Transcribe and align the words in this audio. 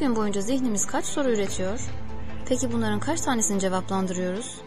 Gün 0.00 0.16
boyunca 0.16 0.40
zihnimiz 0.40 0.86
kaç 0.86 1.04
soru 1.04 1.30
üretiyor? 1.30 1.80
Peki 2.48 2.72
bunların 2.72 3.00
kaç 3.00 3.20
tanesini 3.20 3.60
cevaplandırıyoruz? 3.60 4.60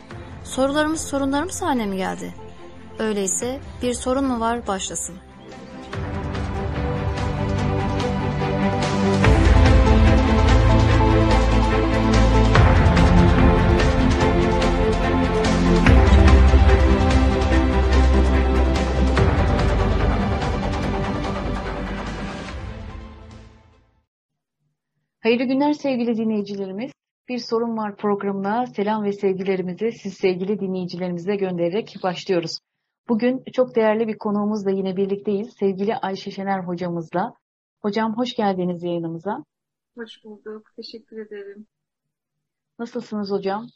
Sorularımız 0.43 1.01
sorunlarımız 1.01 1.61
haline 1.61 1.85
mi 1.85 1.97
geldi? 1.97 2.33
Öyleyse 2.99 3.59
bir 3.81 3.93
sorun 3.93 4.25
mu 4.25 4.39
var 4.39 4.67
başlasın. 4.67 5.15
Hayırlı 25.29 25.43
günler 25.43 25.73
sevgili 25.73 26.17
dinleyicilerimiz. 26.17 26.91
Bir 27.27 27.37
sorun 27.37 27.77
var 27.77 27.97
programına 27.97 28.65
selam 28.65 29.03
ve 29.03 29.11
sevgilerimizi 29.11 29.91
siz 29.91 30.13
sevgili 30.13 30.59
dinleyicilerimize 30.59 31.35
göndererek 31.35 31.95
başlıyoruz. 32.03 32.59
Bugün 33.09 33.43
çok 33.53 33.75
değerli 33.75 34.07
bir 34.07 34.17
konuğumuzla 34.17 34.71
yine 34.71 34.97
birlikteyiz. 34.97 35.53
Sevgili 35.59 35.95
Ayşe 35.95 36.31
Şener 36.31 36.59
hocamızla. 36.59 37.33
Hocam 37.81 38.17
hoş 38.17 38.35
geldiniz 38.35 38.83
yayınımıza. 38.83 39.43
Hoş 39.97 40.23
bulduk. 40.23 40.67
Teşekkür 40.75 41.17
ederim. 41.17 41.67
Nasılsınız 42.79 43.31
hocam? 43.31 43.67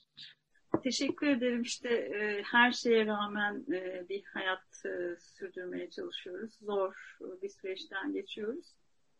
Teşekkür 0.84 1.28
ederim. 1.28 1.62
İşte 1.62 1.90
e, 1.90 2.44
her 2.44 2.72
şeye 2.72 3.06
rağmen 3.06 3.66
e, 3.74 4.10
bir 4.10 4.24
hayat 4.34 4.86
e, 4.86 5.20
sürdürmeye 5.20 5.90
çalışıyoruz. 5.90 6.54
Zor 6.62 6.94
bir 7.42 7.50
süreçten 7.50 8.14
geçiyoruz. 8.14 8.76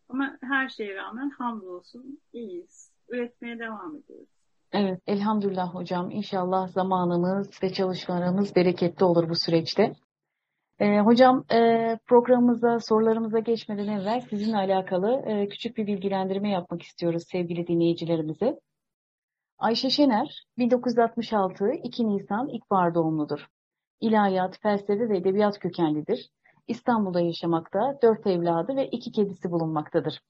Ama 0.08 0.38
her 0.42 0.68
şeye 0.68 0.94
rağmen 0.94 1.30
hamdolsun 1.30 2.20
iyiyiz. 2.32 2.90
Üretmeye 3.08 3.58
devam 3.58 3.96
ediyoruz. 3.96 4.28
Evet, 4.72 5.02
elhamdülillah 5.06 5.74
hocam. 5.74 6.10
İnşallah 6.10 6.68
zamanımız 6.68 7.62
ve 7.62 7.72
çalışmalarımız 7.72 8.56
bereketli 8.56 9.04
olur 9.04 9.28
bu 9.28 9.34
süreçte. 9.34 9.94
Ee, 10.78 11.00
hocam 11.00 11.44
e, 11.52 11.58
programımıza, 12.06 12.80
sorularımıza 12.80 13.38
geçmeden 13.38 13.88
evvel 13.88 14.20
sizinle 14.20 14.56
alakalı 14.56 15.22
e, 15.26 15.48
küçük 15.48 15.76
bir 15.76 15.86
bilgilendirme 15.86 16.50
yapmak 16.50 16.82
istiyoruz 16.82 17.22
sevgili 17.32 17.66
dinleyicilerimize. 17.66 18.60
Ayşe 19.58 19.90
Şener, 19.90 20.44
1966 20.58 21.70
2 21.82 22.08
Nisan 22.08 22.48
İlkbahar 22.48 22.94
doğumludur. 22.94 23.46
İlahiyat, 24.00 24.58
felsefe 24.62 25.08
ve 25.08 25.16
edebiyat 25.16 25.58
kökenlidir. 25.58 26.30
İstanbul'da 26.68 27.20
yaşamakta, 27.20 27.98
dört 28.02 28.26
evladı 28.26 28.76
ve 28.76 28.88
iki 28.88 29.12
kedisi 29.12 29.50
bulunmaktadır. 29.50 30.20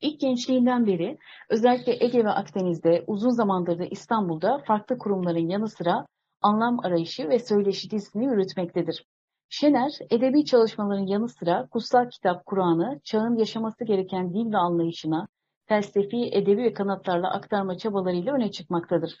İlk 0.00 0.20
gençliğinden 0.20 0.86
beri 0.86 1.18
özellikle 1.50 2.04
Ege 2.04 2.24
ve 2.24 2.30
Akdeniz'de 2.30 3.04
uzun 3.06 3.30
zamandır 3.30 3.78
da 3.78 3.84
İstanbul'da 3.84 4.58
farklı 4.66 4.98
kurumların 4.98 5.48
yanı 5.48 5.68
sıra 5.68 6.06
anlam 6.40 6.80
arayışı 6.80 7.28
ve 7.28 7.38
söyleşi 7.38 7.90
dizisini 7.90 8.24
yürütmektedir. 8.24 9.04
Şener, 9.48 9.92
edebi 10.10 10.44
çalışmaların 10.44 11.06
yanı 11.06 11.28
sıra 11.28 11.68
kutsal 11.70 12.10
kitap 12.10 12.46
Kur'an'ı 12.46 13.00
çağın 13.04 13.36
yaşaması 13.36 13.84
gereken 13.84 14.34
dil 14.34 14.52
ve 14.52 14.56
anlayışına 14.56 15.28
felsefi, 15.66 16.30
edebi 16.32 16.62
ve 16.62 16.72
kanatlarla 16.72 17.30
aktarma 17.30 17.78
çabalarıyla 17.78 18.34
öne 18.34 18.50
çıkmaktadır. 18.50 19.18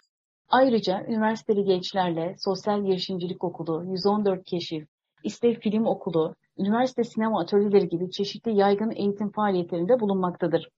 Ayrıca 0.48 1.04
üniversiteli 1.08 1.64
gençlerle 1.64 2.34
Sosyal 2.38 2.84
Girişimcilik 2.84 3.44
Okulu, 3.44 3.84
114 3.84 4.44
Keşif, 4.44 4.88
İstev 5.26 5.54
Film 5.54 5.86
Okulu, 5.86 6.34
üniversite 6.58 7.04
sinema 7.04 7.40
atölyeleri 7.40 7.88
gibi 7.88 8.10
çeşitli 8.10 8.56
yaygın 8.56 8.90
eğitim 8.90 9.30
faaliyetlerinde 9.30 10.00
bulunmaktadır. 10.00 10.68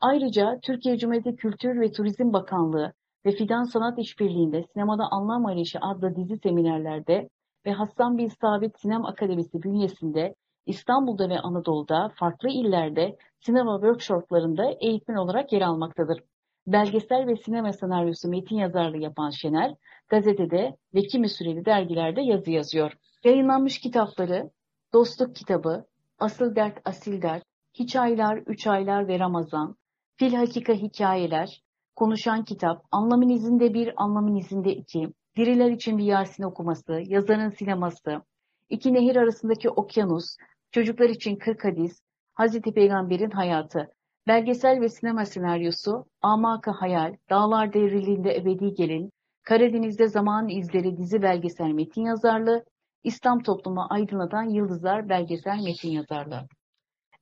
Ayrıca 0.00 0.58
Türkiye 0.62 0.98
Cumhuriyeti 0.98 1.36
Kültür 1.36 1.80
ve 1.80 1.92
Turizm 1.92 2.32
Bakanlığı 2.32 2.92
ve 3.26 3.30
Fidan 3.30 3.64
Sanat 3.64 3.98
İşbirliği'nde 3.98 4.62
Sinemada 4.62 5.04
Anlam 5.10 5.46
Arayışı 5.46 5.78
adlı 5.80 6.16
dizi 6.16 6.36
seminerlerde 6.36 7.28
ve 7.66 7.72
Hassan 7.72 8.18
Bin 8.18 8.28
Sabit 8.28 8.80
Sinem 8.80 9.04
Akademisi 9.04 9.62
bünyesinde 9.62 10.34
İstanbul'da 10.66 11.28
ve 11.28 11.40
Anadolu'da 11.40 12.12
farklı 12.14 12.48
illerde 12.48 13.16
sinema 13.40 13.74
workshoplarında 13.80 14.64
eğitmen 14.80 15.16
olarak 15.16 15.52
yer 15.52 15.62
almaktadır. 15.62 16.22
Belgesel 16.66 17.26
ve 17.26 17.36
sinema 17.36 17.72
senaryosu 17.72 18.28
metin 18.28 18.56
yazarlığı 18.56 18.98
yapan 18.98 19.30
Şener, 19.30 19.74
gazetede 20.08 20.76
ve 20.94 21.02
kimi 21.02 21.28
süreli 21.28 21.64
dergilerde 21.64 22.22
yazı 22.22 22.50
yazıyor. 22.50 22.92
Yayınlanmış 23.24 23.78
kitapları 23.78 24.50
Dostluk 24.92 25.36
Kitabı, 25.36 25.84
Asıl 26.18 26.56
Dert 26.56 26.78
Asil 26.84 27.22
Dert, 27.22 27.44
Hiç 27.74 27.96
Aylar, 27.96 28.36
Üç 28.36 28.66
Aylar 28.66 29.08
ve 29.08 29.18
Ramazan, 29.18 29.76
Fil 30.16 30.34
Hakika 30.34 30.72
Hikayeler, 30.72 31.62
Konuşan 31.96 32.44
Kitap, 32.44 32.84
Anlamın 32.90 33.28
İzinde 33.28 33.74
Bir, 33.74 33.92
Anlamın 33.96 34.34
İzinde 34.36 34.76
İki, 34.76 35.08
Diriler 35.36 35.70
için 35.70 35.98
bir 35.98 36.04
Yasin 36.04 36.42
okuması, 36.42 37.02
Yazarın 37.06 37.50
Sineması, 37.50 38.22
İki 38.68 38.94
Nehir 38.94 39.16
Arasındaki 39.16 39.70
Okyanus, 39.70 40.36
Çocuklar 40.72 41.08
için 41.08 41.36
Kırk 41.36 41.64
Hadis, 41.64 42.00
Hazreti 42.34 42.74
Peygamber'in 42.74 43.30
Hayatı, 43.30 43.92
belgesel 44.26 44.80
ve 44.80 44.88
sinema 44.88 45.24
senaryosu, 45.24 46.06
Amaka 46.22 46.72
Hayal, 46.72 47.16
Dağlar 47.30 47.72
Devriliğinde 47.72 48.36
Ebedi 48.36 48.74
Gelin, 48.74 49.10
Karadeniz'de 49.42 50.08
Zaman 50.08 50.48
İzleri 50.48 50.96
dizi 50.96 51.22
belgesel 51.22 51.70
metin 51.70 52.04
yazarlığı, 52.04 52.64
İslam 53.04 53.42
toplumu 53.42 53.86
aydınlatan 53.90 54.42
Yıldızlar 54.42 55.08
belgesel 55.08 55.58
metin 55.64 55.90
yazarlığı. 55.90 56.48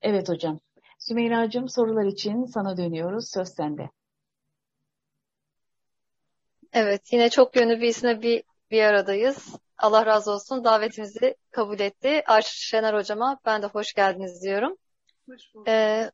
Evet 0.02 0.28
hocam. 0.28 0.60
Sümeyra'cığım 0.98 1.68
sorular 1.68 2.04
için 2.04 2.44
sana 2.44 2.76
dönüyoruz. 2.76 3.30
Söz 3.30 3.48
sende. 3.48 3.90
Evet 6.72 7.12
yine 7.12 7.30
çok 7.30 7.56
yönlü 7.56 7.80
bir 7.80 7.88
isimle 7.88 8.22
bir, 8.22 8.42
bir 8.70 8.82
aradayız. 8.82 9.56
Allah 9.78 10.06
razı 10.06 10.30
olsun 10.30 10.64
davetimizi 10.64 11.36
kabul 11.50 11.80
etti. 11.80 12.22
Ayşe 12.26 12.50
Şener 12.50 12.94
hocama 12.94 13.38
ben 13.44 13.62
de 13.62 13.66
hoş 13.66 13.92
geldiniz 13.92 14.42
diyorum. 14.42 14.76
Hoş 15.28 15.54
bulduk. 15.54 15.68
Ee, 15.68 16.10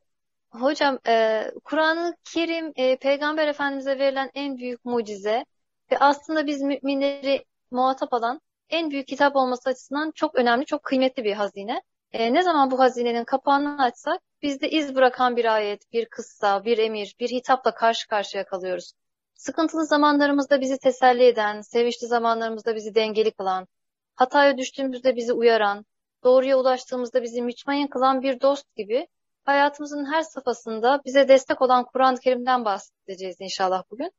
hocam 0.51 0.99
e, 1.07 1.45
Kur'an-ı 1.65 2.17
Kerim 2.25 2.73
e, 2.77 2.97
Peygamber 2.97 3.49
Efendimiz'e 3.49 3.99
verilen 3.99 4.31
en 4.35 4.57
büyük 4.57 4.85
mucize 4.85 5.45
ve 5.93 5.99
aslında 5.99 6.47
biz 6.47 6.63
müminleri 6.63 7.45
muhatap 7.71 8.15
alan 8.15 8.41
en 8.71 8.91
büyük 8.91 9.09
kitap 9.09 9.37
olması 9.37 9.71
açısından 9.71 10.11
çok 10.11 10.35
önemli, 10.35 10.67
çok 10.67 10.83
kıymetli 10.83 11.25
bir 11.25 11.33
hazine. 11.33 11.83
E, 12.13 12.33
ne 12.35 12.43
zaman 12.43 12.71
bu 12.71 12.79
hazinenin 12.79 13.25
kapağını 13.25 13.83
açsak 13.83 14.21
bizde 14.43 14.71
iz 14.71 14.95
bırakan 14.95 15.37
bir 15.37 15.55
ayet, 15.55 15.93
bir 15.93 16.07
kıssa, 16.07 16.65
bir 16.65 16.79
emir, 16.79 17.15
bir 17.21 17.29
hitapla 17.29 17.75
karşı 17.75 18.09
karşıya 18.09 18.45
kalıyoruz. 18.45 18.93
Sıkıntılı 19.35 19.87
zamanlarımızda 19.87 20.61
bizi 20.61 20.79
teselli 20.79 21.25
eden, 21.25 21.61
sevinçli 21.61 22.07
zamanlarımızda 22.07 22.75
bizi 22.75 22.95
dengeli 22.95 23.31
kılan, 23.31 23.67
hataya 24.15 24.59
düştüğümüzde 24.59 25.17
bizi 25.17 25.33
uyaran, 25.33 25.85
doğruya 26.25 26.59
ulaştığımızda 26.59 27.23
bizi 27.23 27.43
mütmain 27.43 27.87
kılan 27.87 28.23
bir 28.23 28.41
dost 28.41 28.77
gibi 28.77 29.09
hayatımızın 29.45 30.13
her 30.13 30.23
safhasında 30.23 31.01
bize 31.05 31.29
destek 31.29 31.63
olan 31.63 31.85
Kur'an-ı 31.85 32.19
Kerim'den 32.19 32.65
bahsedeceğiz 32.65 33.37
inşallah 33.41 33.83
bugün. 33.91 34.13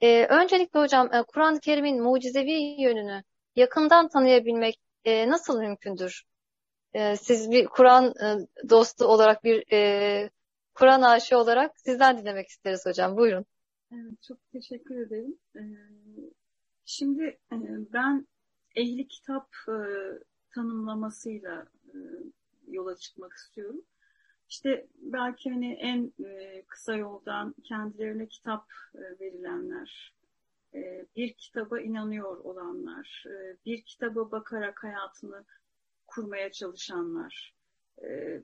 Ee, 0.00 0.26
öncelikle 0.26 0.80
hocam 0.80 1.14
e, 1.14 1.22
Kur'an-ı 1.22 1.60
Kerim'in 1.60 2.02
mucizevi 2.02 2.82
yönünü 2.82 3.22
yakından 3.56 4.08
tanıyabilmek 4.08 4.80
e, 5.04 5.28
nasıl 5.28 5.58
mümkündür? 5.58 6.24
E, 6.92 7.16
siz 7.16 7.50
bir 7.50 7.66
Kur'an 7.66 8.04
e, 8.04 8.46
dostu 8.70 9.04
olarak, 9.04 9.44
bir 9.44 9.72
e, 9.72 10.30
Kur'an 10.74 11.02
aşığı 11.02 11.38
olarak 11.38 11.80
sizden 11.80 12.18
dinlemek 12.18 12.48
isteriz 12.48 12.86
hocam. 12.86 13.16
Buyurun. 13.16 13.44
Evet, 13.92 14.22
çok 14.22 14.38
teşekkür 14.52 15.06
ederim. 15.06 15.38
Ee, 15.56 15.60
şimdi 16.84 17.24
e, 17.24 17.56
ben 17.92 18.26
ehli 18.76 19.08
kitap 19.08 19.48
e, 19.68 19.78
tanımlamasıyla 20.54 21.66
e, 21.88 21.96
yola 22.68 22.96
çıkmak 22.96 23.32
istiyorum. 23.32 23.82
İşte 24.48 24.86
belki 24.98 25.50
hani 25.50 25.72
en 25.72 26.12
kısa 26.66 26.96
yoldan 26.96 27.54
kendilerine 27.64 28.26
kitap 28.28 28.64
verilenler, 28.94 30.14
bir 31.16 31.32
kitaba 31.32 31.80
inanıyor 31.80 32.36
olanlar, 32.44 33.24
bir 33.66 33.82
kitaba 33.82 34.30
bakarak 34.30 34.84
hayatını 34.84 35.44
kurmaya 36.06 36.52
çalışanlar, 36.52 37.54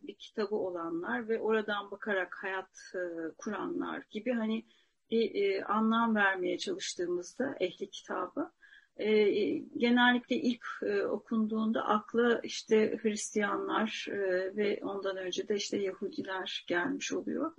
bir 0.03 0.15
kitabı 0.15 0.57
olanlar 0.57 1.29
ve 1.29 1.41
oradan 1.41 1.91
bakarak 1.91 2.35
hayat 2.43 2.95
kuranlar 3.39 4.03
gibi 4.11 4.33
hani 4.33 4.65
bir 5.11 5.35
e, 5.35 5.65
anlam 5.65 6.15
vermeye 6.15 6.59
çalıştığımızda 6.59 7.57
ehli 7.61 7.91
kitabı 7.91 8.53
e, 8.97 9.29
genellikle 9.77 10.37
ilk 10.37 10.67
e, 10.83 11.03
okunduğunda 11.03 11.85
akla 11.85 12.41
işte 12.43 12.99
Hristiyanlar 13.03 14.07
e, 14.09 14.57
ve 14.57 14.81
ondan 14.83 15.17
önce 15.17 15.49
de 15.49 15.55
işte 15.55 15.77
Yahudiler 15.77 16.65
gelmiş 16.69 17.13
oluyor. 17.13 17.53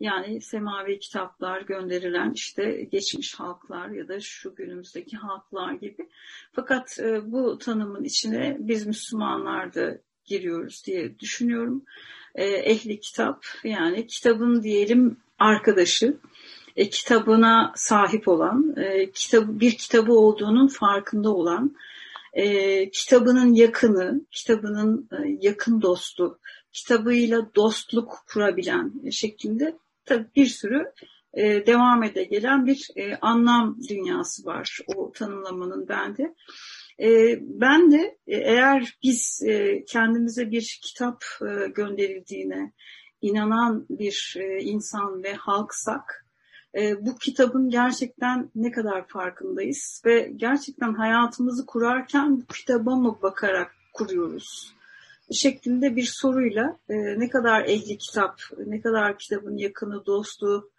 Yani 0.00 0.40
semavi 0.40 0.98
kitaplar 0.98 1.60
gönderilen 1.60 2.32
işte 2.32 2.88
geçmiş 2.92 3.34
halklar 3.34 3.88
ya 3.88 4.08
da 4.08 4.20
şu 4.20 4.54
günümüzdeki 4.54 5.16
halklar 5.16 5.72
gibi. 5.72 6.08
Fakat 6.52 6.98
e, 6.98 7.32
bu 7.32 7.58
tanımın 7.58 8.04
içine 8.04 8.56
biz 8.60 8.86
Müslümanlar 8.86 9.74
da 9.74 9.98
giriyoruz 10.24 10.82
diye 10.86 11.18
düşünüyorum. 11.18 11.84
E, 12.34 12.44
ehli 12.44 13.00
kitap 13.00 13.44
yani 13.64 14.06
kitabın 14.06 14.62
diyelim 14.62 15.16
arkadaşı, 15.38 16.16
e, 16.76 16.88
kitabına 16.88 17.72
sahip 17.76 18.28
olan, 18.28 18.74
e, 18.76 19.10
bir 19.34 19.72
kitabı 19.72 20.12
olduğunun 20.12 20.68
farkında 20.68 21.30
olan, 21.30 21.76
kitabının 22.92 23.54
yakını, 23.54 24.20
kitabının 24.30 25.08
yakın 25.40 25.82
dostu, 25.82 26.38
kitabıyla 26.72 27.54
dostluk 27.54 28.24
kurabilen 28.28 29.10
şeklinde 29.10 29.76
tabii 30.10 30.28
bir 30.36 30.46
sürü 30.46 30.92
e, 31.34 31.66
devam 31.66 32.02
ede 32.02 32.24
gelen 32.24 32.66
bir 32.66 32.88
e, 32.96 33.16
anlam 33.16 33.78
dünyası 33.88 34.44
var 34.44 34.78
o 34.96 35.12
tanımlamanın 35.12 35.88
bende. 35.88 36.34
E, 37.00 37.38
ben 37.40 37.92
de 37.92 38.18
e, 38.26 38.36
eğer 38.36 38.98
biz 39.02 39.42
e, 39.46 39.84
kendimize 39.84 40.50
bir 40.50 40.80
kitap 40.82 41.24
e, 41.42 41.68
gönderildiğine 41.68 42.72
inanan 43.22 43.86
bir 43.90 44.36
e, 44.40 44.62
insan 44.62 45.22
ve 45.22 45.34
halksak, 45.34 46.26
e, 46.78 47.06
bu 47.06 47.18
kitabın 47.18 47.70
gerçekten 47.70 48.50
ne 48.54 48.70
kadar 48.70 49.08
farkındayız 49.08 50.02
ve 50.06 50.32
gerçekten 50.36 50.94
hayatımızı 50.94 51.66
kurarken 51.66 52.40
bu 52.40 52.46
kitaba 52.46 52.96
mı 52.96 53.18
bakarak 53.22 53.72
kuruyoruz? 53.92 54.79
Şeklinde 55.32 55.96
bir 55.96 56.10
soruyla 56.12 56.78
e, 56.88 56.94
ne 57.20 57.28
kadar 57.28 57.64
ehli 57.64 57.98
kitap, 57.98 58.40
ne 58.66 58.80
kadar 58.80 59.18
kitabın 59.18 59.56
yakını, 59.56 60.06
dostu, 60.06 60.70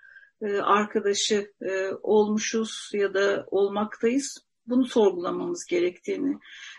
e, 0.42 0.58
arkadaşı 0.58 1.52
e, 1.62 1.90
olmuşuz 2.02 2.90
ya 2.94 3.14
da 3.14 3.46
olmaktayız. 3.52 4.38
Bunu 4.68 4.86
sorgulamamız 4.86 5.66
gerektiğini 5.66 6.38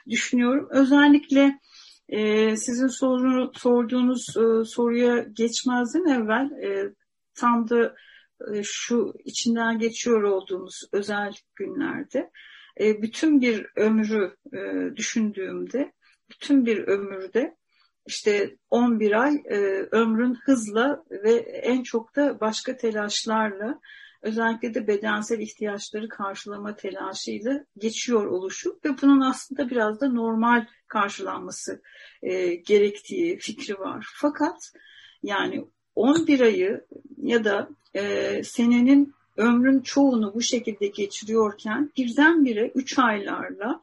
düşünüyorum. 0.08 0.68
Özellikle 0.70 1.58
e, 2.08 2.56
sizin 2.56 2.86
soru, 2.86 3.52
sorduğunuz 3.54 4.36
e, 4.36 4.64
soruya 4.64 5.18
geçmezden 5.18 6.04
evvel 6.04 6.50
e, 6.50 6.94
tam 7.34 7.68
da 7.68 7.94
e, 8.54 8.62
şu 8.62 9.14
içinden 9.24 9.78
geçiyor 9.78 10.22
olduğumuz 10.22 10.80
özel 10.92 11.32
günlerde 11.56 12.30
e, 12.80 13.02
bütün 13.02 13.40
bir 13.40 13.66
ömrü 13.76 14.36
e, 14.52 14.96
düşündüğümde 14.96 15.92
bütün 16.30 16.66
bir 16.66 16.78
ömürde 16.78 17.56
işte 18.06 18.56
11 18.70 19.12
ay 19.12 19.42
e, 19.44 19.56
ömrün 19.90 20.34
hızla 20.34 21.04
ve 21.10 21.32
en 21.62 21.82
çok 21.82 22.16
da 22.16 22.40
başka 22.40 22.76
telaşlarla 22.76 23.80
özellikle 24.22 24.74
de 24.74 24.86
bedensel 24.86 25.40
ihtiyaçları 25.40 26.08
karşılama 26.08 26.76
telaşıyla 26.76 27.64
geçiyor 27.78 28.26
oluşu 28.26 28.78
ve 28.84 29.02
bunun 29.02 29.20
aslında 29.20 29.70
biraz 29.70 30.00
da 30.00 30.08
normal 30.08 30.66
karşılanması 30.88 31.82
e, 32.22 32.54
gerektiği 32.54 33.38
fikri 33.38 33.78
var. 33.78 34.06
Fakat 34.14 34.72
yani 35.22 35.64
11 35.94 36.40
ayı 36.40 36.84
ya 37.16 37.44
da 37.44 37.68
e, 37.94 38.42
senenin 38.44 39.14
ömrün 39.36 39.80
çoğunu 39.80 40.34
bu 40.34 40.42
şekilde 40.42 40.86
geçiriyorken 40.86 41.92
birdenbire 41.96 42.72
3 42.74 42.98
aylarla 42.98 43.80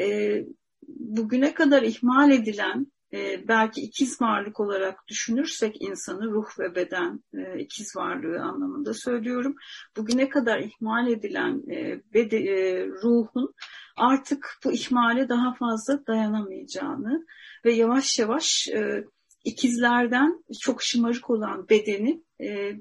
e, 0.00 0.44
bugüne 0.88 1.54
kadar 1.54 1.82
ihmal 1.82 2.30
edilen 2.30 2.86
e, 3.12 3.48
belki 3.48 3.80
ikiz 3.80 4.20
varlık 4.20 4.60
olarak 4.60 5.08
düşünürsek 5.08 5.82
insanı 5.82 6.30
ruh 6.30 6.58
ve 6.58 6.74
beden 6.74 7.24
e, 7.34 7.60
ikiz 7.60 7.96
varlığı 7.96 8.40
anlamında 8.40 8.94
söylüyorum. 8.94 9.56
Bugüne 9.96 10.28
kadar 10.28 10.58
ihmal 10.58 11.08
edilen 11.08 11.62
e, 11.70 12.02
e, 12.14 12.86
ruhun 12.86 13.54
artık 13.96 14.58
bu 14.64 14.72
ihmale 14.72 15.28
daha 15.28 15.54
fazla 15.54 16.06
dayanamayacağını 16.06 17.26
ve 17.64 17.72
yavaş 17.72 18.18
yavaş 18.18 18.68
e, 18.68 19.04
ikizlerden 19.44 20.44
çok 20.60 20.82
şımarık 20.82 21.30
olan 21.30 21.68
bedeni 21.68 22.22
e, 22.40 22.72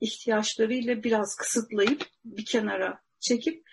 ihtiyaçlarıyla 0.00 1.02
biraz 1.02 1.36
kısıtlayıp 1.36 2.06
bir 2.24 2.44
kenara 2.44 3.00
çekip 3.20 3.64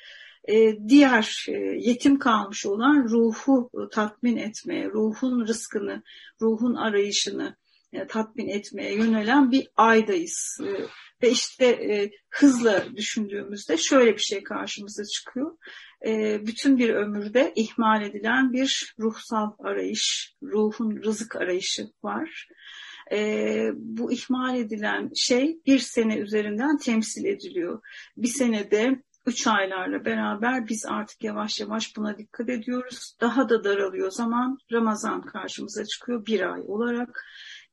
diğer 0.87 1.45
e, 1.49 1.51
yetim 1.79 2.19
kalmış 2.19 2.65
olan 2.65 3.09
ruhu 3.09 3.69
tatmin 3.91 4.37
etmeye, 4.37 4.85
ruhun 4.85 5.47
rızkını, 5.47 6.03
ruhun 6.41 6.75
arayışını 6.75 7.55
e, 7.93 8.07
tatmin 8.07 8.47
etmeye 8.47 8.93
yönelen 8.93 9.51
bir 9.51 9.67
aydayız. 9.75 10.59
Ve 11.23 11.31
işte 11.31 12.09
hızla 12.29 12.95
düşündüğümüzde 12.95 13.77
şöyle 13.77 14.13
bir 14.13 14.21
şey 14.21 14.43
karşımıza 14.43 15.03
çıkıyor. 15.05 15.57
Bütün 16.47 16.77
bir 16.77 16.89
ömürde 16.89 17.53
ihmal 17.55 18.01
edilen 18.01 18.53
bir 18.53 18.93
ruhsal 18.99 19.51
arayış, 19.59 20.33
ruhun 20.43 21.03
rızık 21.03 21.35
arayışı 21.35 21.89
var. 22.03 22.47
bu 23.75 24.11
ihmal 24.11 24.57
edilen 24.57 25.11
şey 25.15 25.59
bir 25.65 25.79
sene 25.79 26.17
üzerinden 26.17 26.77
temsil 26.77 27.25
ediliyor. 27.25 27.81
Bir 28.17 28.27
senede 28.27 29.01
üç 29.27 29.47
aylarla 29.47 30.05
beraber 30.05 30.67
biz 30.67 30.85
artık 30.85 31.23
yavaş 31.23 31.59
yavaş 31.59 31.97
buna 31.97 32.17
dikkat 32.17 32.49
ediyoruz. 32.49 33.15
Daha 33.21 33.49
da 33.49 33.63
daralıyor 33.63 34.11
zaman 34.11 34.57
Ramazan 34.71 35.21
karşımıza 35.21 35.85
çıkıyor 35.85 36.25
bir 36.25 36.53
ay 36.53 36.61
olarak. 36.67 37.25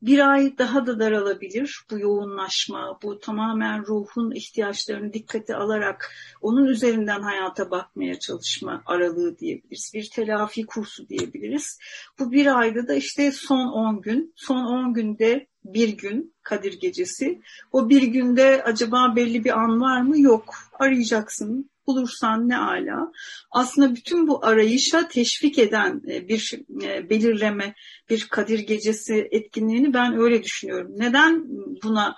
Bir 0.03 0.31
ay 0.31 0.59
daha 0.59 0.87
da 0.87 1.01
daralabilir 1.01 1.85
bu 1.91 1.99
yoğunlaşma, 1.99 2.99
bu 3.03 3.21
tamamen 3.21 3.87
ruhun 3.87 4.31
ihtiyaçlarını 4.31 5.13
dikkate 5.13 5.57
alarak 5.57 6.13
onun 6.41 6.65
üzerinden 6.65 7.23
hayata 7.23 7.71
bakmaya 7.71 8.19
çalışma 8.19 8.83
aralığı 8.87 9.39
diyebiliriz. 9.39 9.91
Bir 9.95 10.11
telafi 10.11 10.67
kursu 10.67 11.09
diyebiliriz. 11.09 11.79
Bu 12.19 12.33
bir 12.33 12.59
ayda 12.59 12.89
da 12.89 12.95
işte 12.95 13.33
son 13.33 13.67
10 13.67 14.01
gün, 14.01 14.33
son 14.37 14.65
10 14.65 14.95
günde 14.95 15.47
bir 15.65 15.89
gün 15.89 16.35
Kadir 16.43 16.81
Gecesi. 16.81 17.41
O 17.73 17.89
bir 17.89 18.03
günde 18.03 18.63
acaba 18.63 19.17
belli 19.17 19.45
bir 19.45 19.59
an 19.59 19.81
var 19.81 20.01
mı? 20.01 20.21
Yok. 20.21 20.55
Arayacaksın. 20.73 21.71
Bulursan 21.87 22.49
ne 22.49 22.59
ala. 22.59 23.13
Aslında 23.51 23.95
bütün 23.95 24.29
bu 24.29 24.47
arayışa 24.47 25.09
teşvik 25.09 25.59
eden 25.59 26.03
e, 26.09 26.29
bir 26.29 26.61
e, 26.83 27.11
belirleme, 27.11 27.75
bir 28.11 28.27
Kadir 28.29 28.59
Gecesi 28.59 29.29
etkinliğini 29.31 29.95
ben 29.95 30.19
öyle 30.19 30.43
düşünüyorum. 30.43 30.93
Neden 30.97 31.45
buna 31.83 32.17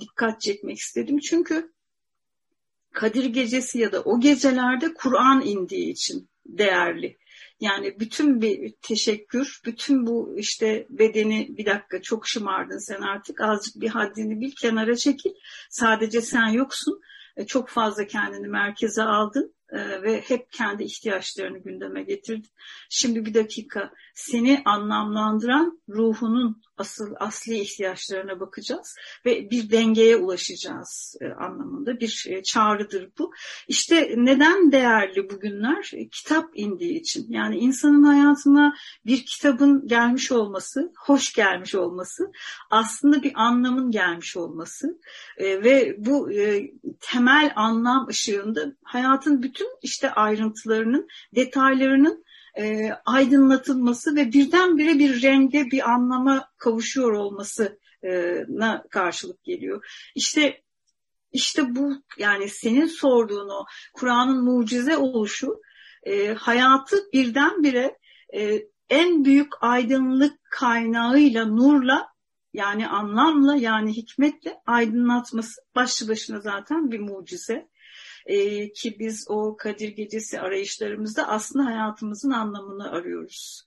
dikkat 0.00 0.40
çekmek 0.40 0.78
istedim? 0.78 1.18
Çünkü 1.18 1.72
Kadir 2.92 3.24
Gecesi 3.24 3.78
ya 3.78 3.92
da 3.92 4.02
o 4.02 4.20
gecelerde 4.20 4.94
Kur'an 4.94 5.42
indiği 5.46 5.90
için 5.90 6.28
değerli. 6.46 7.17
Yani 7.60 8.00
bütün 8.00 8.40
bir 8.40 8.74
teşekkür, 8.82 9.60
bütün 9.64 10.06
bu 10.06 10.34
işte 10.38 10.86
bedeni 10.90 11.48
bir 11.56 11.66
dakika 11.66 12.02
çok 12.02 12.28
şımardın 12.28 12.86
sen 12.86 13.02
artık 13.02 13.40
azıcık 13.40 13.82
bir 13.82 13.88
haddini 13.88 14.40
bil 14.40 14.52
kenara 14.60 14.96
çekil. 14.96 15.30
Sadece 15.70 16.20
sen 16.20 16.48
yoksun. 16.48 17.00
E, 17.36 17.46
çok 17.46 17.68
fazla 17.68 18.06
kendini 18.06 18.48
merkeze 18.48 19.02
aldın 19.02 19.54
e, 19.72 20.02
ve 20.02 20.20
hep 20.20 20.52
kendi 20.52 20.84
ihtiyaçlarını 20.84 21.58
gündeme 21.58 22.02
getirdin. 22.02 22.50
Şimdi 22.88 23.24
bir 23.24 23.34
dakika 23.34 23.90
seni 24.14 24.62
anlamlandıran 24.64 25.80
ruhunun 25.88 26.62
asıl 26.78 27.14
asli 27.20 27.58
ihtiyaçlarına 27.58 28.40
bakacağız 28.40 28.96
ve 29.26 29.50
bir 29.50 29.70
dengeye 29.70 30.16
ulaşacağız 30.16 31.16
e, 31.20 31.26
anlamında 31.28 32.00
bir 32.00 32.26
e, 32.28 32.42
çağrıdır 32.42 33.10
bu. 33.18 33.32
İşte 33.68 34.14
neden 34.16 34.72
değerli 34.72 35.30
bugünler? 35.30 35.90
E, 35.94 36.08
kitap 36.08 36.50
indiği 36.54 37.00
için. 37.00 37.26
Yani 37.32 37.56
insanın 37.56 38.02
hayatına 38.02 38.74
bir 39.06 39.26
kitabın 39.26 39.86
gelmiş 39.86 40.32
olması, 40.32 40.92
hoş 40.98 41.32
gelmiş 41.32 41.74
olması, 41.74 42.32
aslında 42.70 43.22
bir 43.22 43.32
anlamın 43.34 43.90
gelmiş 43.90 44.36
olması 44.36 44.98
ve 45.38 45.94
bu 45.98 46.30
temel 47.00 47.52
anlam 47.56 48.06
ışığında 48.08 48.72
hayatın 48.82 49.42
bütün 49.42 49.57
işte 49.82 50.10
ayrıntılarının, 50.10 51.08
detaylarının 51.34 52.24
e, 52.58 52.90
aydınlatılması 53.04 54.16
ve 54.16 54.32
birdenbire 54.32 54.98
bir 54.98 55.22
renge, 55.22 55.64
bir 55.70 55.90
anlama 55.90 56.48
kavuşuyor 56.58 57.12
olmasına 57.12 58.84
karşılık 58.90 59.44
geliyor. 59.44 60.08
İşte 60.14 60.62
işte 61.32 61.74
bu 61.76 62.02
yani 62.18 62.48
senin 62.48 62.86
sorduğun 62.86 63.48
o 63.48 63.64
Kur'an'ın 63.94 64.44
mucize 64.44 64.96
oluşu 64.96 65.60
e, 66.02 66.34
hayatı 66.34 66.96
birdenbire 67.12 67.98
e, 68.34 68.62
en 68.90 69.24
büyük 69.24 69.52
aydınlık 69.60 70.38
kaynağıyla, 70.50 71.46
nurla 71.46 72.08
yani 72.52 72.88
anlamla 72.88 73.56
yani 73.56 73.96
hikmetle 73.96 74.60
aydınlatması 74.66 75.60
başlı 75.74 76.08
başına 76.08 76.40
zaten 76.40 76.90
bir 76.90 77.00
mucize 77.00 77.68
e, 78.28 78.72
ki 78.72 78.96
biz 78.98 79.26
o 79.28 79.56
Kadir 79.56 79.88
Gecesi 79.88 80.40
arayışlarımızda 80.40 81.28
aslında 81.28 81.64
hayatımızın 81.64 82.30
anlamını 82.30 82.90
arıyoruz. 82.90 83.62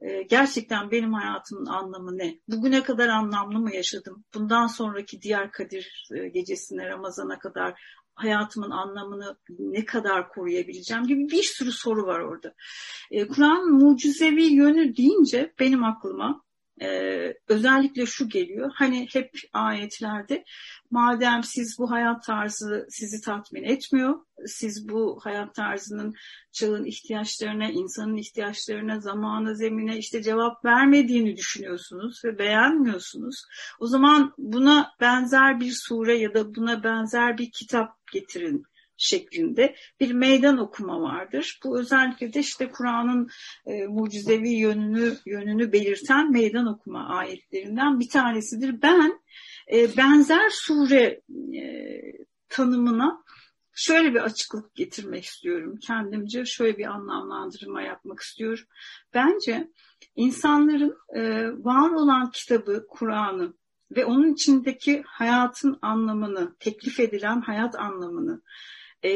E, 0.00 0.22
gerçekten 0.22 0.90
benim 0.90 1.12
hayatımın 1.12 1.66
anlamı 1.66 2.18
ne? 2.18 2.38
Bugüne 2.48 2.82
kadar 2.82 3.08
anlamlı 3.08 3.58
mı 3.58 3.74
yaşadım? 3.74 4.24
Bundan 4.34 4.66
sonraki 4.66 5.22
diğer 5.22 5.52
Kadir 5.52 6.08
e, 6.14 6.28
Gecesi'ne, 6.28 6.88
Ramazan'a 6.88 7.38
kadar 7.38 7.80
hayatımın 8.14 8.70
anlamını 8.70 9.36
ne 9.58 9.84
kadar 9.84 10.28
koruyabileceğim 10.28 11.06
gibi 11.06 11.28
bir 11.28 11.42
sürü 11.42 11.72
soru 11.72 12.06
var 12.06 12.20
orada. 12.20 12.54
E, 13.10 13.28
Kur'an'ın 13.28 13.72
mucizevi 13.72 14.44
yönü 14.44 14.96
deyince 14.96 15.54
benim 15.60 15.84
aklıma 15.84 16.42
e, 16.82 17.34
özellikle 17.48 18.06
şu 18.06 18.28
geliyor. 18.28 18.70
Hani 18.74 19.08
hep 19.12 19.30
ayetlerde 19.52 20.44
madem 20.90 21.42
siz 21.42 21.78
bu 21.78 21.90
hayat 21.90 22.24
tarzı 22.24 22.86
sizi 22.90 23.20
tatmin 23.20 23.62
etmiyor, 23.62 24.14
siz 24.46 24.88
bu 24.88 25.20
hayat 25.22 25.54
tarzının 25.54 26.14
çağın 26.52 26.84
ihtiyaçlarına, 26.84 27.70
insanın 27.70 28.16
ihtiyaçlarına, 28.16 29.00
zamana, 29.00 29.54
zemine 29.54 29.98
işte 29.98 30.22
cevap 30.22 30.64
vermediğini 30.64 31.36
düşünüyorsunuz 31.36 32.24
ve 32.24 32.38
beğenmiyorsunuz. 32.38 33.44
O 33.80 33.86
zaman 33.86 34.34
buna 34.38 34.90
benzer 35.00 35.60
bir 35.60 35.72
sure 35.72 36.18
ya 36.18 36.34
da 36.34 36.54
buna 36.54 36.84
benzer 36.84 37.38
bir 37.38 37.50
kitap 37.50 38.06
getirin 38.12 38.66
şeklinde 38.96 39.74
bir 40.00 40.12
meydan 40.12 40.58
okuma 40.58 41.00
vardır. 41.00 41.60
Bu 41.64 41.80
özellikle 41.80 42.32
de 42.32 42.40
işte 42.40 42.70
Kur'an'ın 42.70 43.28
e, 43.66 43.86
mucizevi 43.86 44.50
yönünü 44.50 45.16
yönünü 45.26 45.72
belirten 45.72 46.32
meydan 46.32 46.66
okuma 46.66 47.08
ayetlerinden 47.08 48.00
bir 48.00 48.08
tanesidir. 48.08 48.82
Ben 48.82 49.20
e, 49.72 49.96
benzer 49.96 50.50
sure 50.50 51.20
e, 51.56 52.00
tanımına 52.48 53.24
şöyle 53.74 54.14
bir 54.14 54.20
açıklık 54.20 54.74
getirmek 54.74 55.24
istiyorum. 55.24 55.78
Kendimce 55.86 56.44
şöyle 56.44 56.78
bir 56.78 56.86
anlamlandırma 56.86 57.82
yapmak 57.82 58.20
istiyorum. 58.20 58.64
Bence 59.14 59.70
insanların 60.16 60.96
e, 61.14 61.48
var 61.64 61.90
olan 61.90 62.30
kitabı, 62.30 62.86
Kur'an'ı 62.88 63.54
ve 63.96 64.04
onun 64.04 64.32
içindeki 64.32 65.02
hayatın 65.06 65.78
anlamını, 65.82 66.56
teklif 66.58 67.00
edilen 67.00 67.40
hayat 67.40 67.74
anlamını 67.74 68.42
e, 69.04 69.10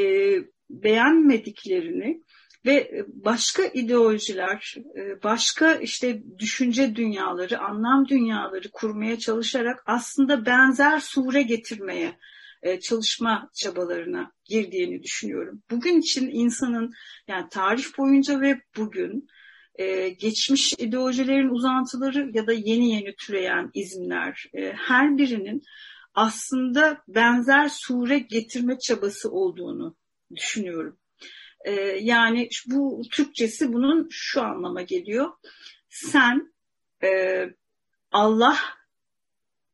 beğenmediklerini 0.71 2.23
ve 2.66 3.04
başka 3.09 3.62
ideolojiler, 3.64 4.75
e, 4.97 5.23
başka 5.23 5.75
işte 5.75 6.23
düşünce 6.38 6.97
dünyaları, 6.97 7.59
anlam 7.59 8.09
dünyaları 8.09 8.71
kurmaya 8.73 9.18
çalışarak 9.18 9.83
aslında 9.87 10.47
benzer 10.47 10.99
sure 11.00 11.42
getirmeye 11.42 12.18
e, 12.62 12.80
çalışma 12.80 13.50
çabalarına 13.54 14.33
girdiğini 14.45 15.02
düşünüyorum. 15.02 15.62
Bugün 15.71 16.00
için 16.00 16.30
insanın 16.33 16.92
yani 17.28 17.47
tarih 17.50 17.99
boyunca 17.99 18.40
ve 18.40 18.61
bugün 18.76 19.26
e, 19.75 20.09
geçmiş 20.09 20.73
ideolojilerin 20.78 21.49
uzantıları 21.49 22.30
ya 22.35 22.47
da 22.47 22.52
yeni 22.52 22.90
yeni 22.90 23.16
türeyen 23.16 23.71
izimler 23.75 24.45
her 24.75 25.18
birinin 25.18 25.62
aslında 26.14 27.02
benzer 27.08 27.68
sure 27.68 28.18
getirme 28.18 28.78
çabası 28.78 29.30
olduğunu 29.30 29.96
düşünüyorum. 30.34 30.98
Ee, 31.64 31.72
yani 32.00 32.48
bu 32.66 33.02
Türkçesi 33.10 33.72
bunun 33.72 34.08
şu 34.10 34.42
anlama 34.42 34.82
geliyor. 34.82 35.32
Sen 35.88 36.52
e, 37.02 37.44
Allah 38.12 38.58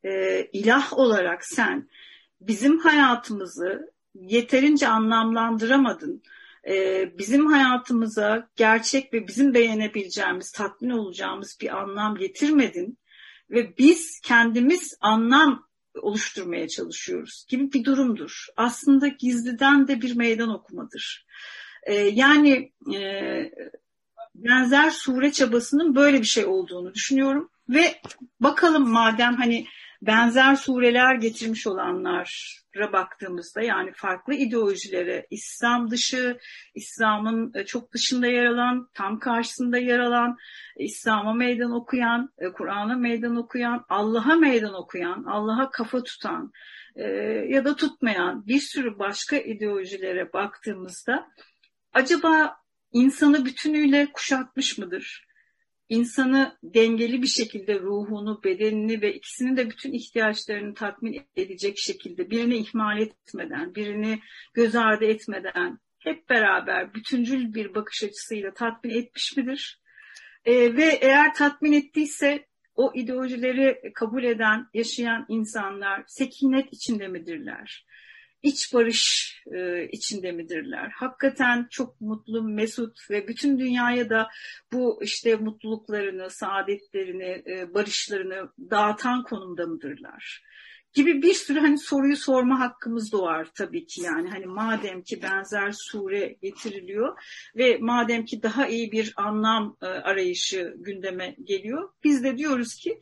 e, 0.04 0.44
ilah 0.52 0.92
olarak 0.92 1.44
sen 1.44 1.88
bizim 2.40 2.78
hayatımızı 2.78 3.92
yeterince 4.14 4.88
anlamlandıramadın. 4.88 6.22
E, 6.68 7.04
bizim 7.18 7.46
hayatımıza 7.46 8.48
gerçek 8.56 9.12
ve 9.12 9.28
bizim 9.28 9.54
beğenebileceğimiz, 9.54 10.52
tatmin 10.52 10.90
olacağımız 10.90 11.58
bir 11.60 11.76
anlam 11.76 12.16
getirmedin. 12.16 12.98
Ve 13.50 13.78
biz 13.78 14.20
kendimiz 14.20 14.96
anlam 15.00 15.68
oluşturmaya 16.02 16.68
çalışıyoruz 16.68 17.46
gibi 17.48 17.72
bir 17.72 17.84
durumdur. 17.84 18.46
Aslında 18.56 19.08
gizliden 19.08 19.88
de 19.88 20.02
bir 20.02 20.16
meydan 20.16 20.48
okumadır. 20.48 21.26
E, 21.82 21.94
yani 21.94 22.72
e, 22.94 23.00
benzer 24.34 24.90
sure 24.90 25.32
çabasının 25.32 25.94
böyle 25.94 26.20
bir 26.20 26.26
şey 26.26 26.44
olduğunu 26.46 26.94
düşünüyorum 26.94 27.50
ve 27.68 28.00
bakalım 28.40 28.90
madem 28.90 29.34
hani 29.34 29.66
benzer 30.06 30.56
sureler 30.56 31.14
getirmiş 31.14 31.66
olanlara 31.66 32.92
baktığımızda 32.92 33.62
yani 33.62 33.92
farklı 33.92 34.34
ideolojilere 34.34 35.26
İslam 35.30 35.90
dışı, 35.90 36.38
İslam'ın 36.74 37.52
e, 37.54 37.64
çok 37.64 37.92
dışında 37.92 38.26
yer 38.26 38.44
alan, 38.44 38.88
tam 38.94 39.18
karşısında 39.18 39.78
yer 39.78 39.98
alan, 39.98 40.36
İslam'a 40.76 41.34
meydan 41.34 41.72
okuyan, 41.72 42.32
e, 42.38 42.52
Kur'an'a 42.52 42.96
meydan 42.96 43.36
okuyan, 43.36 43.84
Allah'a 43.88 44.34
meydan 44.34 44.74
okuyan, 44.74 45.24
Allah'a 45.24 45.70
kafa 45.70 46.02
tutan 46.02 46.52
e, 46.96 47.04
ya 47.48 47.64
da 47.64 47.76
tutmayan 47.76 48.46
bir 48.46 48.60
sürü 48.60 48.98
başka 48.98 49.36
ideolojilere 49.36 50.32
baktığımızda 50.32 51.26
acaba 51.92 52.56
insanı 52.92 53.44
bütünüyle 53.44 54.06
kuşatmış 54.12 54.78
mıdır? 54.78 55.26
İnsanı 55.94 56.58
dengeli 56.62 57.22
bir 57.22 57.26
şekilde 57.26 57.80
ruhunu, 57.80 58.40
bedenini 58.44 59.02
ve 59.02 59.14
ikisinin 59.14 59.56
de 59.56 59.70
bütün 59.70 59.92
ihtiyaçlarını 59.92 60.74
tatmin 60.74 61.22
edecek 61.36 61.78
şekilde 61.78 62.30
birini 62.30 62.56
ihmal 62.56 63.00
etmeden, 63.00 63.74
birini 63.74 64.20
göz 64.54 64.76
ardı 64.76 65.04
etmeden 65.04 65.78
hep 65.98 66.30
beraber 66.30 66.94
bütüncül 66.94 67.54
bir 67.54 67.74
bakış 67.74 68.02
açısıyla 68.02 68.54
tatmin 68.54 68.90
etmiş 68.90 69.36
midir? 69.36 69.80
Ee, 70.44 70.76
ve 70.76 70.84
eğer 70.84 71.34
tatmin 71.34 71.72
ettiyse 71.72 72.46
o 72.74 72.92
ideolojileri 72.94 73.92
kabul 73.94 74.24
eden, 74.24 74.66
yaşayan 74.74 75.26
insanlar 75.28 76.04
sekinet 76.06 76.72
içinde 76.72 77.08
midirler? 77.08 77.86
İç 78.44 78.74
barış 78.74 79.34
e, 79.54 79.88
içinde 79.92 80.32
midirler? 80.32 80.92
Hakikaten 80.94 81.66
çok 81.70 82.00
mutlu, 82.00 82.42
mesut 82.42 83.10
ve 83.10 83.28
bütün 83.28 83.58
dünyaya 83.58 84.10
da 84.10 84.28
bu 84.72 85.00
işte 85.02 85.36
mutluluklarını, 85.36 86.30
saadetlerini, 86.30 87.42
e, 87.46 87.74
barışlarını 87.74 88.48
dağıtan 88.70 89.22
konumda 89.22 89.66
mıdırlar? 89.66 90.44
Gibi 90.94 91.22
bir 91.22 91.34
sürü 91.34 91.60
hani 91.60 91.78
soruyu 91.78 92.16
sorma 92.16 92.60
hakkımız 92.60 93.12
doğar 93.12 93.48
tabii 93.54 93.86
ki 93.86 94.02
yani 94.02 94.30
hani 94.30 94.46
madem 94.46 95.02
ki 95.02 95.22
benzer 95.22 95.72
sure 95.72 96.36
getiriliyor 96.42 97.18
ve 97.56 97.78
madem 97.80 98.24
ki 98.24 98.42
daha 98.42 98.66
iyi 98.66 98.92
bir 98.92 99.12
anlam 99.16 99.76
e, 99.82 99.86
arayışı 99.86 100.74
gündeme 100.78 101.36
geliyor 101.44 101.90
biz 102.04 102.24
de 102.24 102.38
diyoruz 102.38 102.74
ki 102.74 103.00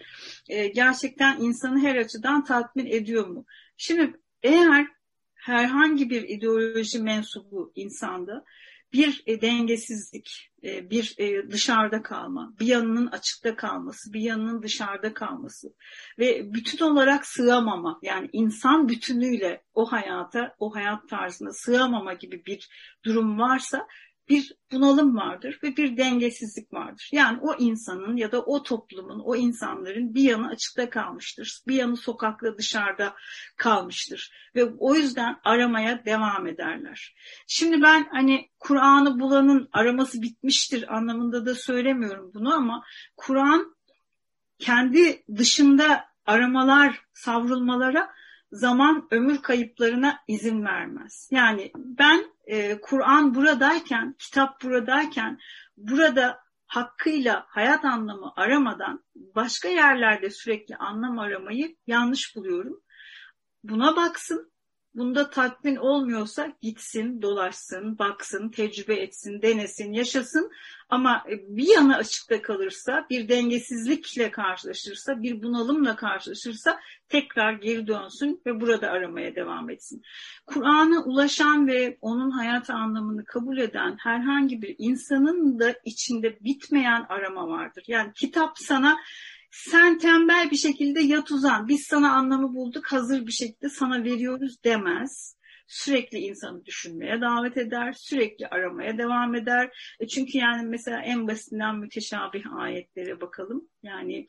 e, 0.49 0.69
gerçekten 0.69 1.41
insanı 1.41 1.81
her 1.81 1.97
açıdan 1.97 2.45
tatmin 2.45 2.87
ediyor 2.87 3.27
mu? 3.27 3.45
Şimdi 3.77 4.21
eğer 4.43 4.87
herhangi 5.43 6.11
bir 6.11 6.23
ideoloji 6.23 7.03
mensubu 7.03 7.73
insanda 7.75 8.45
bir 8.93 9.23
e, 9.27 9.41
dengesizlik, 9.41 10.51
e, 10.65 10.91
bir 10.91 11.15
e, 11.19 11.51
dışarıda 11.51 12.03
kalma, 12.03 12.55
bir 12.61 12.67
yanının 12.67 13.07
açıkta 13.07 13.57
kalması, 13.57 14.13
bir 14.13 14.21
yanının 14.21 14.63
dışarıda 14.63 15.15
kalması 15.15 15.75
ve 16.19 16.55
bütün 16.55 16.85
olarak 16.85 17.27
sığamama 17.27 17.99
yani 18.03 18.29
insan 18.33 18.89
bütünüyle 18.89 19.63
o 19.75 19.93
hayata, 19.93 20.55
o 20.59 20.75
hayat 20.75 21.09
tarzına 21.09 21.53
sığamama 21.53 22.13
gibi 22.13 22.47
bir 22.47 22.69
durum 23.05 23.39
varsa 23.39 23.87
bir 24.29 24.53
bunalım 24.73 25.17
vardır 25.17 25.59
ve 25.63 25.77
bir 25.77 25.97
dengesizlik 25.97 26.73
vardır. 26.73 27.09
Yani 27.13 27.39
o 27.43 27.55
insanın 27.59 28.17
ya 28.17 28.33
da 28.33 28.43
o 28.43 28.63
toplumun, 28.63 29.21
o 29.25 29.37
insanların 29.37 30.15
bir 30.15 30.23
yanı 30.23 30.49
açıkta 30.49 30.91
kalmıştır. 30.91 31.63
Bir 31.69 31.75
yanı 31.75 31.97
sokakta 31.97 32.59
dışarıda 32.59 33.15
kalmıştır. 33.57 34.33
Ve 34.55 34.65
o 34.65 34.95
yüzden 34.95 35.37
aramaya 35.45 36.05
devam 36.05 36.47
ederler. 36.47 37.15
Şimdi 37.47 37.83
ben 37.83 38.09
hani 38.11 38.51
Kur'an'ı 38.59 39.21
bulanın 39.21 39.69
araması 39.73 40.23
bitmiştir 40.23 40.97
anlamında 40.97 41.47
da 41.47 41.55
söylemiyorum 41.55 42.31
bunu 42.35 42.55
ama 42.55 42.85
Kur'an 43.17 43.77
kendi 44.59 45.25
dışında 45.37 46.05
aramalar, 46.27 47.05
savrulmalara 47.13 48.11
zaman 48.53 49.09
ömür 49.11 49.43
kayıplarına 49.43 50.19
izin 50.29 50.65
vermez. 50.65 51.29
Yani 51.31 51.73
ben 51.77 52.25
e, 52.45 52.81
Kur'an 52.81 53.35
buradayken, 53.35 54.15
kitap 54.19 54.63
buradayken 54.63 55.39
burada 55.77 56.39
hakkıyla 56.67 57.47
hayat 57.49 57.85
anlamı 57.85 58.33
aramadan 58.37 59.05
başka 59.15 59.69
yerlerde 59.69 60.31
sürekli 60.31 60.77
anlam 60.77 61.19
aramayı 61.19 61.77
yanlış 61.87 62.37
buluyorum. 62.37 62.83
Buna 63.65 63.97
baksın, 63.97 64.53
bunda 64.95 65.31
tatmin 65.31 65.77
olmuyorsa 65.77 66.53
gitsin, 66.63 67.23
dolaşsın, 67.23 67.99
baksın, 67.99 68.49
tecrübe 68.49 68.95
etsin, 68.95 69.43
denesin, 69.43 69.93
yaşasın. 69.93 70.51
Ama 70.93 71.25
e, 71.31 71.57
bir 71.57 71.69
yana 71.75 71.97
açıkta 71.97 72.43
kalırsa, 72.43 73.07
bir 73.11 73.29
dengesizlikle 73.29 74.31
karşılaşırsa, 74.31 75.23
bir 75.23 75.43
bunalımla 75.43 75.97
karşılaşırsa 75.97 76.81
tekrar 77.09 77.53
geri 77.53 77.87
dönsün 77.87 78.43
ve 78.47 78.61
burada 78.61 78.91
aramaya 78.91 79.35
devam 79.35 79.71
etsin. 79.71 80.03
Kur'an'a 80.47 81.05
ulaşan 81.05 81.67
ve 81.67 81.99
onun 82.01 82.31
hayat 82.31 82.71
anlamını 82.71 83.25
kabul 83.25 83.59
eden 83.59 83.97
herhangi 83.99 84.63
bir 84.63 84.75
insanın 84.79 85.59
da 85.59 85.75
içinde 85.85 86.39
bitmeyen 86.41 87.07
arama 87.09 87.49
vardır. 87.49 87.85
Yani 87.87 88.13
kitap 88.15 88.59
sana 88.59 88.99
sen 89.51 89.99
tembel 89.99 90.51
bir 90.51 90.57
şekilde 90.57 91.01
yat 91.01 91.31
uzan, 91.31 91.69
biz 91.69 91.87
sana 91.87 92.13
anlamı 92.13 92.55
bulduk, 92.55 92.93
hazır 92.93 93.27
bir 93.27 93.33
şekilde 93.33 93.69
sana 93.69 94.05
veriyoruz 94.05 94.65
demez. 94.65 95.37
Sürekli 95.73 96.19
insanı 96.19 96.65
düşünmeye 96.65 97.21
davet 97.21 97.57
eder, 97.57 97.93
sürekli 97.93 98.47
aramaya 98.47 98.99
devam 98.99 99.35
eder. 99.35 99.95
E 100.01 100.07
çünkü 100.07 100.39
yani 100.39 100.67
mesela 100.67 101.03
en 101.03 101.29
basitinden 101.29 101.77
müteşabih 101.77 102.53
ayetlere 102.57 103.21
bakalım. 103.21 103.69
Yani 103.83 104.27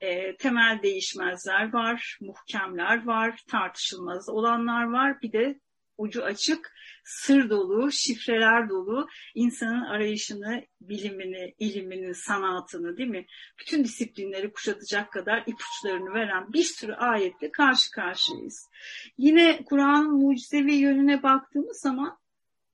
e, 0.00 0.36
temel 0.36 0.80
değişmezler 0.82 1.72
var, 1.72 2.18
muhkemler 2.20 3.06
var, 3.06 3.40
tartışılmaz 3.48 4.28
olanlar 4.28 4.84
var. 4.84 5.22
Bir 5.22 5.32
de 5.32 5.60
ucu 5.98 6.24
açık, 6.24 6.72
sır 7.04 7.50
dolu, 7.50 7.92
şifreler 7.92 8.68
dolu 8.68 9.08
insanın 9.34 9.84
arayışını, 9.84 10.66
bilimini, 10.80 11.54
ilimini, 11.58 12.14
sanatını 12.14 12.96
değil 12.96 13.08
mi? 13.08 13.26
Bütün 13.60 13.84
disiplinleri 13.84 14.52
kuşatacak 14.52 15.12
kadar 15.12 15.44
ipuçlarını 15.46 16.14
veren 16.14 16.52
bir 16.52 16.64
sürü 16.64 16.92
ayetle 16.92 17.52
karşı 17.52 17.90
karşıyayız. 17.90 18.68
Yine 19.18 19.64
Kur'an'ın 19.64 20.12
mucizevi 20.12 20.74
yönüne 20.74 21.22
baktığımız 21.22 21.80
zaman 21.80 22.21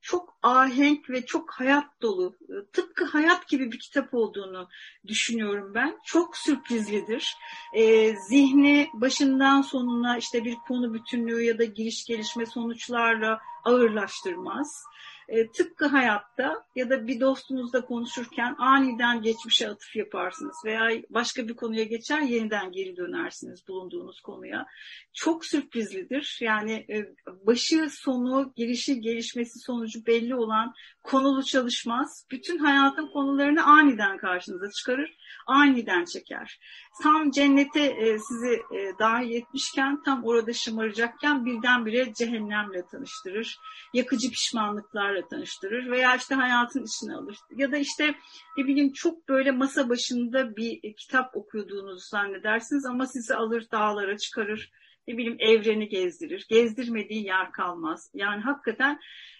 çok 0.09 0.37
ahenk 0.43 1.09
ve 1.09 1.25
çok 1.25 1.51
hayat 1.51 2.01
dolu, 2.01 2.37
tıpkı 2.73 3.05
hayat 3.05 3.47
gibi 3.47 3.71
bir 3.71 3.79
kitap 3.79 4.13
olduğunu 4.13 4.67
düşünüyorum 5.07 5.71
ben. 5.75 5.99
Çok 6.05 6.37
sürprizlidir. 6.37 7.35
E, 7.75 8.15
zihni 8.15 8.89
başından 8.93 9.61
sonuna 9.61 10.17
işte 10.17 10.45
bir 10.45 10.55
konu 10.55 10.93
bütünlüğü 10.93 11.43
ya 11.43 11.57
da 11.57 11.63
giriş 11.63 12.05
gelişme 12.05 12.45
sonuçlarla 12.45 13.39
ağırlaştırmaz 13.63 14.83
e, 15.29 15.51
tıpkı 15.51 15.85
hayatta 15.85 16.65
ya 16.75 16.89
da 16.89 17.07
bir 17.07 17.19
dostunuzla 17.19 17.85
konuşurken 17.85 18.55
aniden 18.57 19.21
geçmişe 19.21 19.69
atıf 19.69 19.95
yaparsınız 19.95 20.55
veya 20.65 21.01
başka 21.09 21.47
bir 21.47 21.55
konuya 21.55 21.83
geçer 21.83 22.21
yeniden 22.21 22.71
geri 22.71 22.97
dönersiniz 22.97 23.67
bulunduğunuz 23.67 24.21
konuya. 24.21 24.65
Çok 25.13 25.45
sürprizlidir. 25.45 26.37
Yani 26.41 26.71
e, 26.71 27.15
başı 27.45 27.89
sonu, 27.89 28.53
girişi 28.55 29.01
gelişmesi 29.01 29.59
sonucu 29.59 30.05
belli 30.05 30.35
olan 30.35 30.73
konulu 31.03 31.43
çalışmaz. 31.43 32.27
Bütün 32.31 32.57
hayatın 32.57 33.07
konularını 33.07 33.63
aniden 33.63 34.17
karşınıza 34.17 34.71
çıkarır, 34.71 35.17
aniden 35.47 36.05
çeker. 36.05 36.59
Tam 37.03 37.31
cennete 37.31 37.83
e, 37.83 38.19
sizi 38.19 38.53
e, 38.53 38.99
dahil 38.99 39.31
etmişken, 39.31 40.03
tam 40.03 40.23
orada 40.23 40.53
şımaracakken 40.53 41.45
birdenbire 41.45 42.13
cehennemle 42.13 42.85
tanıştırır. 42.91 43.59
Yakıcı 43.93 44.29
pişmanlıklarla 44.29 45.27
tanıştırır 45.27 45.91
veya 45.91 46.15
işte 46.15 46.35
hayatın 46.35 46.83
içine 46.83 47.15
alır. 47.15 47.37
Ya 47.55 47.71
da 47.71 47.77
işte 47.77 48.15
ne 48.57 48.67
bileyim 48.67 48.93
çok 48.93 49.29
böyle 49.29 49.51
masa 49.51 49.89
başında 49.89 50.55
bir 50.55 50.93
kitap 50.93 51.37
okuduğunuzu 51.37 52.07
zannedersiniz 52.09 52.85
ama 52.85 53.05
sizi 53.05 53.35
alır 53.35 53.67
dağlara 53.71 54.17
çıkarır. 54.17 54.71
Ne 55.07 55.17
bileyim 55.17 55.37
evreni 55.39 55.89
gezdirir. 55.89 56.45
Gezdirmediği 56.49 57.25
yer 57.25 57.51
kalmaz. 57.51 58.11
Yani 58.13 58.41
hakikaten 58.41 58.99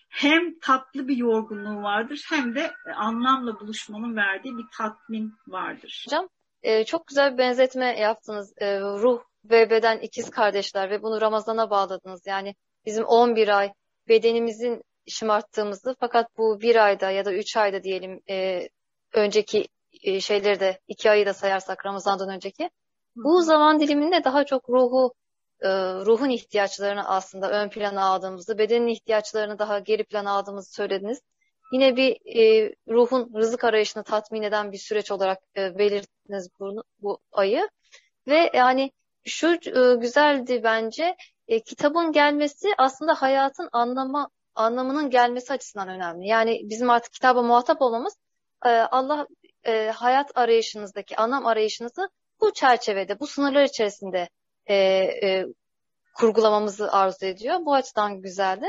hem 0.10 0.60
tatlı 0.60 1.08
bir 1.08 1.18
yorgunluğu 1.18 1.84
vardır 1.84 2.26
hem 2.30 2.56
de 2.56 2.72
anlamla 2.96 3.60
buluşmanın 3.60 4.16
verdiği 4.16 4.58
bir 4.58 4.66
tatmin 4.78 5.34
vardır. 5.48 6.06
Hocam 6.08 6.30
e, 6.64 6.86
çok 6.86 7.08
güzel 7.08 7.34
bir 7.34 7.38
benzetme 7.38 8.00
yaptınız. 8.00 8.54
E, 8.58 8.80
ruh 8.80 9.22
ve 9.46 9.70
beden 9.70 10.00
ikiz 10.00 10.30
kardeşler 10.30 10.90
ve 10.90 11.02
bunu 11.02 11.22
Ramazan'a 11.22 11.70
bağladınız. 11.70 12.22
Yani 12.28 12.56
bizim 12.86 13.06
11 13.06 13.48
ay 13.48 13.74
bedenimizin 14.08 14.82
şımarttığımızı 15.08 15.96
fakat 16.00 16.38
bu 16.38 16.62
bir 16.62 16.86
ayda 16.86 17.12
ya 17.12 17.26
da 17.26 17.34
üç 17.34 17.58
ayda 17.58 17.84
diyelim 17.84 18.22
e, 18.30 18.68
önceki 19.14 19.68
e, 20.04 20.20
şeyleri 20.20 20.60
de 20.60 20.80
iki 20.88 21.12
ayı 21.12 21.26
da 21.26 21.34
sayarsak 21.34 21.86
Ramazan'dan 21.86 22.30
önceki 22.30 22.70
bu 23.16 23.42
zaman 23.42 23.80
diliminde 23.80 24.24
daha 24.24 24.46
çok 24.46 24.70
ruhu 24.70 25.14
e, 25.62 25.70
ruhun 26.06 26.30
ihtiyaçlarını 26.30 27.10
aslında 27.10 27.52
ön 27.52 27.70
plana 27.70 28.06
aldığımızı, 28.06 28.58
bedenin 28.58 28.88
ihtiyaçlarını 28.88 29.60
daha 29.60 29.80
geri 29.80 30.04
plana 30.04 30.32
aldığımızı 30.32 30.74
söylediniz. 30.74 31.22
Yine 31.72 31.96
bir 31.96 32.18
e, 32.40 32.74
ruhun 32.88 33.32
rızık 33.36 33.64
arayışını 33.64 34.04
tatmin 34.04 34.42
eden 34.42 34.72
bir 34.72 34.78
süreç 34.78 35.12
olarak 35.12 35.40
e, 35.58 35.78
belirttiniz 35.78 36.50
bunu, 36.60 36.84
bu 37.02 37.20
ayı. 37.32 37.70
Ve 38.28 38.52
yani 38.54 38.92
şu 39.26 39.48
e, 39.54 39.96
güzeldi 39.96 40.62
bence 40.64 41.16
e, 41.48 41.60
kitabın 41.60 42.12
gelmesi 42.12 42.68
aslında 42.78 43.22
hayatın 43.22 43.70
anlama 43.72 44.30
anlamının 44.56 45.10
gelmesi 45.10 45.54
açısından 45.54 45.90
önemli. 45.90 46.28
Yani 46.28 46.62
bizim 46.64 46.90
artık 46.90 47.14
kitaba 47.14 47.42
muhatap 47.42 47.82
olmamız 47.82 48.16
e, 48.66 48.70
Allah 48.70 49.28
e, 49.64 49.88
hayat 49.90 50.38
arayışınızdaki 50.38 51.18
anlam 51.18 51.46
arayışınızı 51.46 52.10
bu 52.42 52.54
çerçevede, 52.54 53.20
bu 53.20 53.28
sınırlar 53.28 53.64
içerisinde 53.64 54.30
e, 54.70 54.76
e, 54.76 55.46
kurgulamamızı 56.16 56.92
arzu 56.92 57.26
ediyor. 57.26 57.66
Bu 57.66 57.74
açıdan 57.74 58.22
güzeldi. 58.22 58.66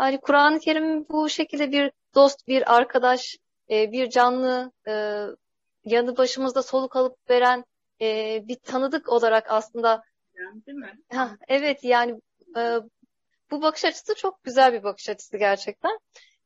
Yani 0.00 0.20
Kur'an-ı 0.20 0.60
Kerim 0.60 1.08
bu 1.08 1.28
şekilde 1.28 1.72
bir 1.72 1.92
dost, 2.14 2.48
bir 2.48 2.76
arkadaş, 2.76 3.36
e, 3.70 3.92
bir 3.92 4.10
canlı, 4.10 4.72
e, 4.88 4.92
yanı 5.84 6.16
başımızda 6.16 6.62
soluk 6.62 6.96
alıp 6.96 7.30
veren 7.30 7.64
e, 8.00 8.40
bir 8.48 8.56
tanıdık 8.56 9.08
olarak 9.08 9.50
aslında. 9.50 10.02
Değil 10.66 10.78
mi? 10.78 10.98
Ha, 11.12 11.36
evet 11.48 11.84
yani 11.84 12.20
e, 12.56 12.76
bu 13.50 13.62
bakış 13.62 13.84
açısı 13.84 14.14
çok 14.14 14.42
güzel 14.44 14.72
bir 14.72 14.82
bakış 14.82 15.08
açısı 15.08 15.38
gerçekten. 15.38 15.98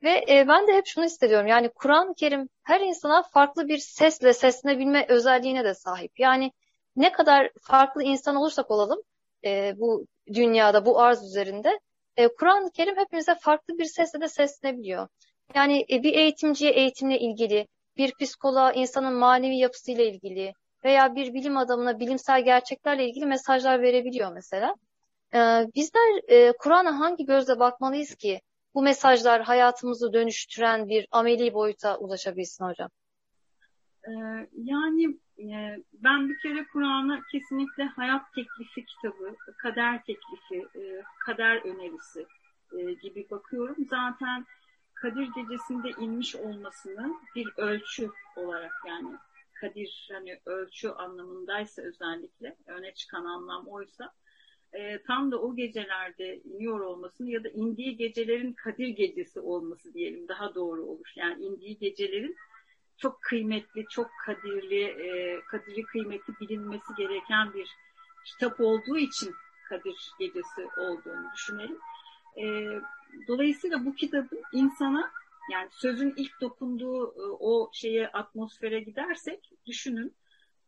Ve 0.03 0.25
e, 0.29 0.49
ben 0.49 0.67
de 0.67 0.73
hep 0.73 0.87
şunu 0.87 1.05
hissediyorum. 1.05 1.47
Yani 1.47 1.69
Kur'an-ı 1.69 2.15
Kerim 2.15 2.49
her 2.63 2.81
insana 2.81 3.23
farklı 3.23 3.69
bir 3.69 3.79
sesle 3.79 4.33
seslenebilme 4.33 5.07
özelliğine 5.09 5.65
de 5.65 5.75
sahip. 5.75 6.21
Yani 6.21 6.53
ne 6.97 7.13
kadar 7.13 7.51
farklı 7.63 8.03
insan 8.03 8.37
olursak 8.37 8.71
olalım 8.71 9.03
e, 9.45 9.75
bu 9.79 10.07
dünyada, 10.35 10.87
bu 10.87 11.01
arz 11.01 11.25
üzerinde 11.25 11.81
e, 12.17 12.29
Kur'an-ı 12.29 12.71
Kerim 12.71 12.97
hepimize 12.97 13.35
farklı 13.41 13.79
bir 13.79 13.85
sesle 13.85 14.21
de 14.21 14.29
seslenebiliyor. 14.29 15.09
Yani 15.55 15.87
e, 15.91 16.03
bir 16.03 16.15
eğitimciye 16.15 16.73
eğitimle 16.73 17.19
ilgili, 17.19 17.67
bir 17.97 18.15
psikoloğa 18.21 18.73
insanın 18.73 19.15
manevi 19.15 19.57
yapısıyla 19.57 20.05
ilgili 20.05 20.53
veya 20.85 21.15
bir 21.15 21.35
bilim 21.35 21.57
adamına 21.57 22.01
bilimsel 22.01 22.45
gerçeklerle 22.45 23.09
ilgili 23.09 23.27
mesajlar 23.27 23.83
verebiliyor 23.83 24.33
mesela. 24.33 24.75
E, 25.35 25.39
bizler 25.75 26.31
e, 26.31 26.53
Kur'an'a 26.53 27.01
hangi 27.01 27.25
gözle 27.25 27.59
bakmalıyız 27.59 28.15
ki 28.15 28.41
bu 28.75 28.83
mesajlar 28.83 29.43
hayatımızı 29.43 30.13
dönüştüren 30.13 30.89
bir 30.89 31.09
ameli 31.11 31.55
boyuta 31.55 31.99
ulaşabilsin 31.99 32.65
hocam? 32.65 32.91
Ee, 34.07 34.49
yani 34.53 35.19
e, 35.39 35.79
ben 35.93 36.29
bir 36.29 36.39
kere 36.39 36.67
Kur'an'a 36.73 37.21
kesinlikle 37.33 37.85
hayat 37.85 38.35
teklifi 38.35 38.85
kitabı, 38.85 39.37
kader 39.59 40.05
teklifi, 40.05 40.79
e, 40.81 41.03
kader 41.19 41.57
önerisi 41.57 42.27
e, 42.73 42.93
gibi 42.93 43.27
bakıyorum. 43.31 43.77
Zaten 43.91 44.47
Kadir 44.95 45.29
Gecesi'nde 45.35 45.91
inmiş 46.01 46.37
olmasını 46.37 47.15
bir 47.35 47.49
ölçü 47.57 48.11
olarak 48.37 48.73
yani 48.89 49.17
Kadir 49.61 50.09
hani 50.13 50.41
ölçü 50.47 50.89
anlamındaysa 50.89 51.83
özellikle 51.83 52.57
öne 52.67 52.95
çıkan 52.95 53.25
anlam 53.25 53.67
oysa 53.67 54.13
tam 55.07 55.33
da 55.33 55.41
o 55.41 55.57
gecelerde 55.57 56.41
iniyor 56.45 56.81
olmasını 56.81 57.31
ya 57.31 57.45
da 57.45 57.49
indiği 57.49 57.97
gecelerin 57.97 58.53
Kadir 58.53 58.89
Gecesi 58.89 59.41
olması 59.41 59.95
diyelim 59.95 60.29
daha 60.29 60.55
doğru 60.55 60.85
olur. 60.85 61.13
Yani 61.17 61.45
indiği 61.45 61.79
gecelerin 61.79 62.37
çok 62.99 63.23
kıymetli, 63.23 63.87
çok 63.91 64.11
kadirli, 64.25 64.83
e, 64.83 65.41
kadiri 65.41 65.83
kıymeti 65.83 66.33
bilinmesi 66.41 66.95
gereken 66.97 67.55
bir 67.55 67.69
kitap 68.25 68.61
olduğu 68.61 68.99
için 68.99 69.35
Kadir 69.69 70.11
Gecesi 70.19 70.67
olduğunu 70.79 71.33
düşünelim. 71.35 71.79
E, 72.37 72.45
dolayısıyla 73.29 73.85
bu 73.85 73.95
kitabın 73.95 74.43
insana 74.53 75.11
yani 75.53 75.69
sözün 75.73 76.15
ilk 76.17 76.41
dokunduğu 76.41 77.13
e, 77.13 77.23
o 77.41 77.71
şeye 77.73 78.09
atmosfere 78.09 78.81
gidersek 78.81 79.51
düşünün 79.67 80.15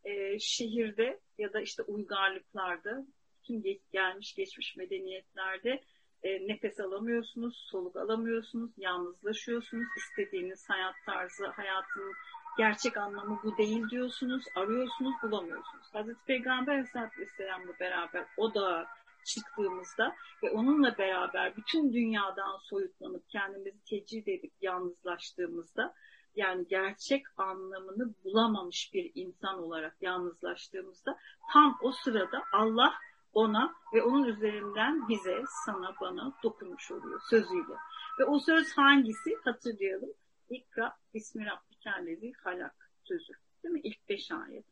e, 0.05 0.39
şehirde 0.39 1.21
ya 1.39 1.53
da 1.53 1.61
işte 1.61 1.83
uygarlıklarda 1.83 3.07
geç, 3.49 3.81
gelmiş 3.93 4.35
geçmiş 4.35 4.77
medeniyetlerde 4.77 5.83
e, 6.23 6.49
nefes 6.49 6.81
alamıyorsunuz, 6.81 7.67
soluk 7.71 7.97
alamıyorsunuz, 7.97 8.71
yalnızlaşıyorsunuz. 8.77 9.87
istediğiniz 9.97 10.71
hayat 10.71 10.95
tarzı, 11.07 11.47
hayatın 11.47 12.13
gerçek 12.59 12.97
anlamı 12.97 13.41
bu 13.45 13.57
değil 13.57 13.91
diyorsunuz, 13.91 14.45
arıyorsunuz, 14.57 15.15
bulamıyorsunuz. 15.23 15.87
Hazreti 15.93 16.25
Peygamber 16.27 16.73
Aleyhisselatü 16.73 17.21
Vesselam'la 17.21 17.73
beraber 17.81 18.27
o 18.37 18.55
da 18.55 18.87
çıktığımızda 19.25 20.15
ve 20.43 20.51
onunla 20.51 20.99
beraber 20.99 21.57
bütün 21.57 21.93
dünyadan 21.93 22.59
soyutlanıp 22.63 23.29
kendimizi 23.29 23.85
tecrid 23.85 24.27
edip 24.27 24.53
yalnızlaştığımızda 24.61 25.95
yani 26.37 26.67
gerçek 26.69 27.23
anlamını 27.37 28.15
bulamamış 28.25 28.91
bir 28.95 29.13
insan 29.15 29.63
olarak 29.63 29.97
yalnızlaştığımızda 30.01 31.19
tam 31.53 31.79
o 31.83 31.93
sırada 31.93 32.43
Allah 32.53 32.95
ona 33.33 33.75
ve 33.95 34.03
onun 34.03 34.25
üzerinden 34.25 35.09
bize, 35.09 35.43
sana, 35.65 35.95
bana 36.01 36.33
dokunmuş 36.43 36.91
oluyor 36.91 37.21
sözüyle. 37.31 37.75
Ve 38.21 38.25
o 38.25 38.39
söz 38.39 38.77
hangisi? 38.77 39.37
Hatırlayalım. 39.45 40.13
İkra 40.51 40.97
Bismi 41.15 41.47
Rabbikellezi 41.47 42.33
halak 42.45 42.91
sözü. 43.05 43.33
Değil 43.65 43.73
mi? 43.73 43.81
İlk 43.81 44.09
beş 44.09 44.31
ayet. 44.31 44.65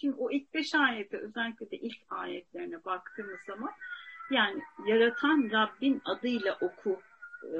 Şimdi 0.00 0.16
o 0.18 0.30
ilk 0.30 0.54
beş 0.54 0.74
ayete 0.74 1.18
özellikle 1.18 1.70
de 1.70 1.76
ilk 1.76 1.98
ayetlerine 2.10 2.84
baktığımız 2.84 3.40
zaman 3.46 3.70
yani 4.30 4.62
yaratan 4.86 5.50
Rabbin 5.52 6.02
adıyla 6.04 6.58
oku 6.60 7.00
e, 7.44 7.58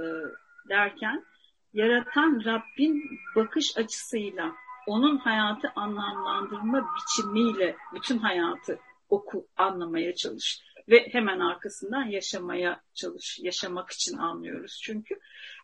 derken 0.68 1.24
yaratan 1.72 2.42
Rabbin 2.44 3.02
bakış 3.36 3.76
açısıyla 3.76 4.52
onun 4.86 5.18
hayatı 5.18 5.72
anlamlandırma 5.76 6.86
biçimiyle 6.96 7.76
bütün 7.94 8.18
hayatı 8.18 8.78
oku, 9.10 9.46
anlamaya 9.56 10.14
çalış 10.14 10.60
ve 10.90 11.08
hemen 11.12 11.40
arkasından 11.40 12.04
yaşamaya 12.04 12.80
çalış, 12.94 13.38
yaşamak 13.42 13.90
için 13.90 14.16
anlıyoruz 14.16 14.80
çünkü. 14.82 15.14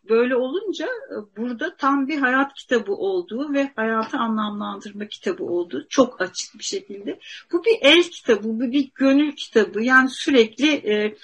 Böyle 0.09 0.35
olunca 0.35 0.85
e, 0.85 1.37
burada 1.37 1.75
tam 1.75 2.07
bir 2.07 2.17
hayat 2.17 2.53
kitabı 2.53 2.93
olduğu 2.93 3.53
ve 3.53 3.71
hayatı 3.75 4.17
anlamlandırma 4.17 5.07
kitabı 5.07 5.43
olduğu 5.43 5.87
çok 5.89 6.21
açık 6.21 6.59
bir 6.59 6.63
şekilde. 6.63 7.19
Bu 7.51 7.63
bir 7.63 7.77
el 7.81 8.03
kitabı, 8.03 8.43
bu 8.43 8.71
bir 8.71 8.91
gönül 8.95 9.31
kitabı. 9.31 9.83
Yani 9.83 10.09
sürekli 10.09 10.71
e, 10.71 11.15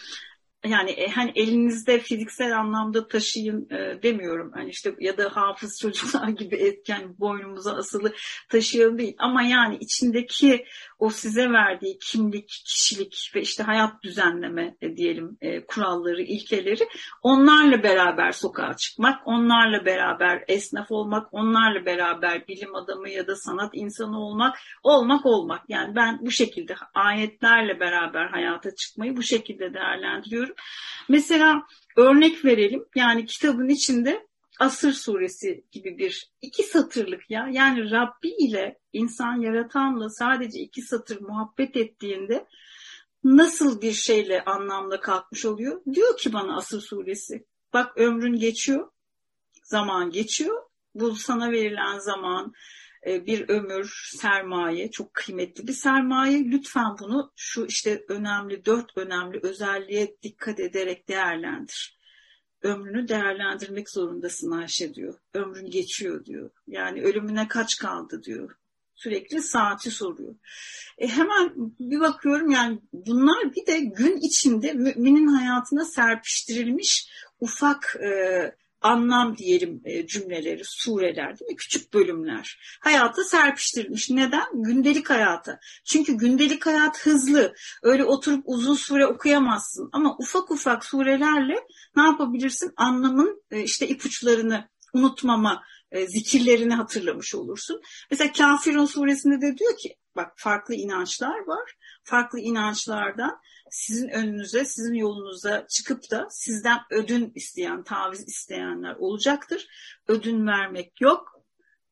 yani 0.65 0.91
e, 0.91 1.07
hani 1.07 1.31
elinizde 1.35 1.99
fiziksel 1.99 2.59
anlamda 2.59 3.07
taşıyın 3.07 3.69
e, 3.69 4.03
demiyorum. 4.03 4.51
Hani 4.53 4.69
işte 4.69 4.95
ya 4.99 5.17
da 5.17 5.35
hafız 5.35 5.79
çocuklar 5.81 6.27
gibi 6.39 6.55
etken 6.55 7.19
boynumuza 7.19 7.75
asılı 7.75 8.13
taşıyalım 8.49 8.97
değil. 8.97 9.15
Ama 9.17 9.43
yani 9.43 9.77
içindeki 9.79 10.65
o 10.99 11.09
size 11.09 11.49
verdiği 11.49 11.97
kimlik, 11.97 12.47
kişilik 12.47 13.31
ve 13.35 13.41
işte 13.41 13.63
hayat 13.63 14.03
düzenleme 14.03 14.75
e, 14.81 14.97
diyelim 14.97 15.37
e, 15.41 15.65
kuralları, 15.65 16.21
ilkeleri 16.21 16.87
onlarla 17.21 17.83
beraber 17.83 18.31
sokağa 18.31 18.73
çıkmak, 18.77 19.27
onlarla 19.27 19.85
beraber 19.85 20.43
esnaf 20.47 20.91
olmak, 20.91 21.33
onlarla 21.33 21.85
beraber 21.85 22.47
bilim 22.47 22.75
adamı 22.75 23.09
ya 23.09 23.27
da 23.27 23.35
sanat 23.35 23.69
insanı 23.73 24.19
olmak, 24.19 24.59
olmak 24.83 25.25
olmak. 25.25 25.61
Yani 25.69 25.95
ben 25.95 26.19
bu 26.21 26.31
şekilde 26.31 26.75
ayetlerle 26.93 27.79
beraber 27.79 28.25
hayata 28.25 28.75
çıkmayı 28.75 29.17
bu 29.17 29.23
şekilde 29.23 29.73
değerlendiriyorum. 29.73 30.52
Mesela 31.09 31.63
örnek 31.97 32.45
verelim. 32.45 32.85
Yani 32.95 33.25
kitabın 33.25 33.69
içinde 33.69 34.27
Asır 34.59 34.93
suresi 34.93 35.65
gibi 35.71 35.97
bir 35.97 36.31
iki 36.41 36.63
satırlık 36.63 37.31
ya 37.31 37.49
yani 37.51 37.91
Rabbi 37.91 38.29
ile 38.29 38.79
insan 38.93 39.41
yaratanla 39.41 40.09
sadece 40.09 40.59
iki 40.59 40.81
satır 40.81 41.21
muhabbet 41.21 41.77
ettiğinde 41.77 42.47
nasıl 43.23 43.81
bir 43.81 43.93
şeyle 43.93 44.43
anlamda 44.45 44.99
kalkmış 44.99 45.45
oluyor? 45.45 45.81
Diyor 45.93 46.17
ki 46.17 46.33
bana 46.33 46.57
Asır 46.57 46.81
suresi 46.81 47.45
bak 47.73 47.97
ömrün 47.97 48.39
geçiyor 48.39 48.89
zaman 49.63 50.09
geçiyor 50.09 50.63
bu 50.95 51.15
sana 51.15 51.51
verilen 51.51 51.99
zaman 51.99 52.53
bir 53.05 53.49
ömür, 53.49 54.11
sermaye, 54.21 54.91
çok 54.91 55.13
kıymetli 55.13 55.67
bir 55.67 55.73
sermaye. 55.73 56.43
Lütfen 56.43 56.95
bunu 56.99 57.31
şu 57.35 57.65
işte 57.65 58.03
önemli, 58.07 58.65
dört 58.65 58.97
önemli 58.97 59.39
özelliğe 59.43 60.17
dikkat 60.23 60.59
ederek 60.59 61.09
değerlendir 61.09 62.03
ömrünü 62.63 63.07
değerlendirmek 63.07 63.89
zorundasın 63.89 64.51
Ayşe 64.51 64.93
diyor. 64.93 65.19
Ömrün 65.33 65.69
geçiyor 65.69 66.25
diyor. 66.25 66.49
Yani 66.67 67.01
ölümüne 67.01 67.47
kaç 67.47 67.77
kaldı 67.77 68.23
diyor. 68.23 68.55
Sürekli 68.95 69.41
saati 69.41 69.91
soruyor. 69.91 70.35
E 70.97 71.07
hemen 71.07 71.53
bir 71.79 71.99
bakıyorum 71.99 72.49
yani 72.49 72.79
bunlar 72.93 73.55
bir 73.55 73.65
de 73.65 73.79
gün 73.79 74.17
içinde 74.17 74.73
müminin 74.73 75.27
hayatına 75.27 75.85
serpiştirilmiş 75.85 77.09
ufak 77.39 77.95
e, 77.95 78.55
anlam 78.83 79.37
diyelim 79.37 79.81
e, 79.85 80.07
cümleleri, 80.07 80.61
sureler 80.65 81.39
değil 81.39 81.51
mi? 81.51 81.55
Küçük 81.55 81.93
bölümler. 81.93 82.57
Hayata 82.81 83.23
serpiştirilmiş. 83.23 84.09
Neden? 84.09 84.63
Gündelik 84.63 85.09
hayata. 85.09 85.59
Çünkü 85.85 86.13
gündelik 86.13 86.65
hayat 86.65 87.05
hızlı. 87.05 87.55
Öyle 87.83 88.03
oturup 88.03 88.43
uzun 88.45 88.75
sure 88.75 89.05
okuyamazsın. 89.05 89.89
Ama 89.91 90.15
ufak 90.19 90.51
ufak 90.51 90.85
surelerle 90.85 91.55
ne 91.95 92.03
yapabilirsin? 92.03 92.73
Anlamın 92.77 93.43
e, 93.51 93.63
işte 93.63 93.87
ipuçlarını 93.87 94.69
unutmama, 94.93 95.63
e, 95.93 96.07
zikirlerini 96.07 96.73
hatırlamış 96.73 97.35
olursun. 97.35 97.81
Mesela 98.11 98.31
Kafirun 98.31 98.85
suresinde 98.85 99.41
de 99.41 99.57
diyor 99.57 99.77
ki 99.77 99.95
bak 100.15 100.33
farklı 100.35 100.75
inançlar 100.75 101.47
var. 101.47 101.73
Farklı 102.03 102.39
inançlardan 102.39 103.39
sizin 103.71 104.09
önünüze, 104.09 104.65
sizin 104.65 104.93
yolunuza 104.93 105.67
çıkıp 105.67 106.11
da 106.11 106.27
sizden 106.29 106.79
ödün 106.89 107.31
isteyen, 107.35 107.83
taviz 107.83 108.27
isteyenler 108.27 108.95
olacaktır. 108.95 109.67
Ödün 110.07 110.47
vermek 110.47 111.01
yok. 111.01 111.33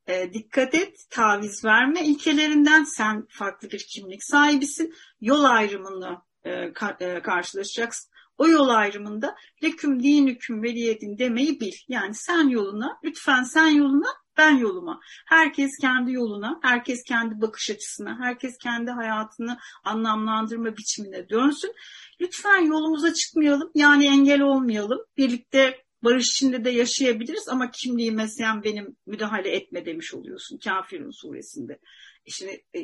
E, 0.07 0.33
dikkat 0.33 0.75
et, 0.75 0.97
taviz 1.09 1.65
verme 1.65 2.05
ilkelerinden 2.05 2.83
sen 2.83 3.27
farklı 3.29 3.71
bir 3.71 3.87
kimlik 3.89 4.23
sahibisin. 4.23 4.93
Yol 5.21 5.43
ayrımını 5.43 6.21
e, 6.43 6.51
e, 6.99 7.21
karşılaşacaksın. 7.21 8.11
O 8.41 8.47
yol 8.47 8.69
ayrımında 8.69 9.35
leküm 9.63 10.03
dinüküm 10.03 10.63
veliyedin 10.63 11.17
demeyi 11.17 11.59
bil. 11.59 11.73
Yani 11.87 12.15
sen 12.15 12.47
yoluna, 12.47 12.99
lütfen 13.03 13.43
sen 13.43 13.67
yoluna, 13.67 14.07
ben 14.37 14.57
yoluma. 14.57 14.99
Herkes 15.27 15.71
kendi 15.81 16.11
yoluna, 16.11 16.59
herkes 16.63 17.03
kendi 17.03 17.41
bakış 17.41 17.69
açısına, 17.69 18.19
herkes 18.19 18.57
kendi 18.57 18.91
hayatını 18.91 19.57
anlamlandırma 19.83 20.77
biçimine 20.77 21.29
dönsün. 21.29 21.73
Lütfen 22.21 22.61
yolumuza 22.65 23.13
çıkmayalım, 23.13 23.71
yani 23.75 24.05
engel 24.07 24.41
olmayalım. 24.41 24.99
Birlikte 25.17 25.83
barış 26.03 26.29
içinde 26.29 26.65
de 26.65 26.69
yaşayabiliriz 26.69 27.47
ama 27.49 27.71
kimliğime 27.71 28.27
sen 28.27 28.63
benim 28.63 28.95
müdahale 29.05 29.49
etme 29.49 29.85
demiş 29.85 30.13
oluyorsun 30.13 30.57
Kafirun 30.57 31.11
suresinde. 31.11 31.73
E 32.25 32.31
şimdi 32.31 32.63
e, 32.75 32.79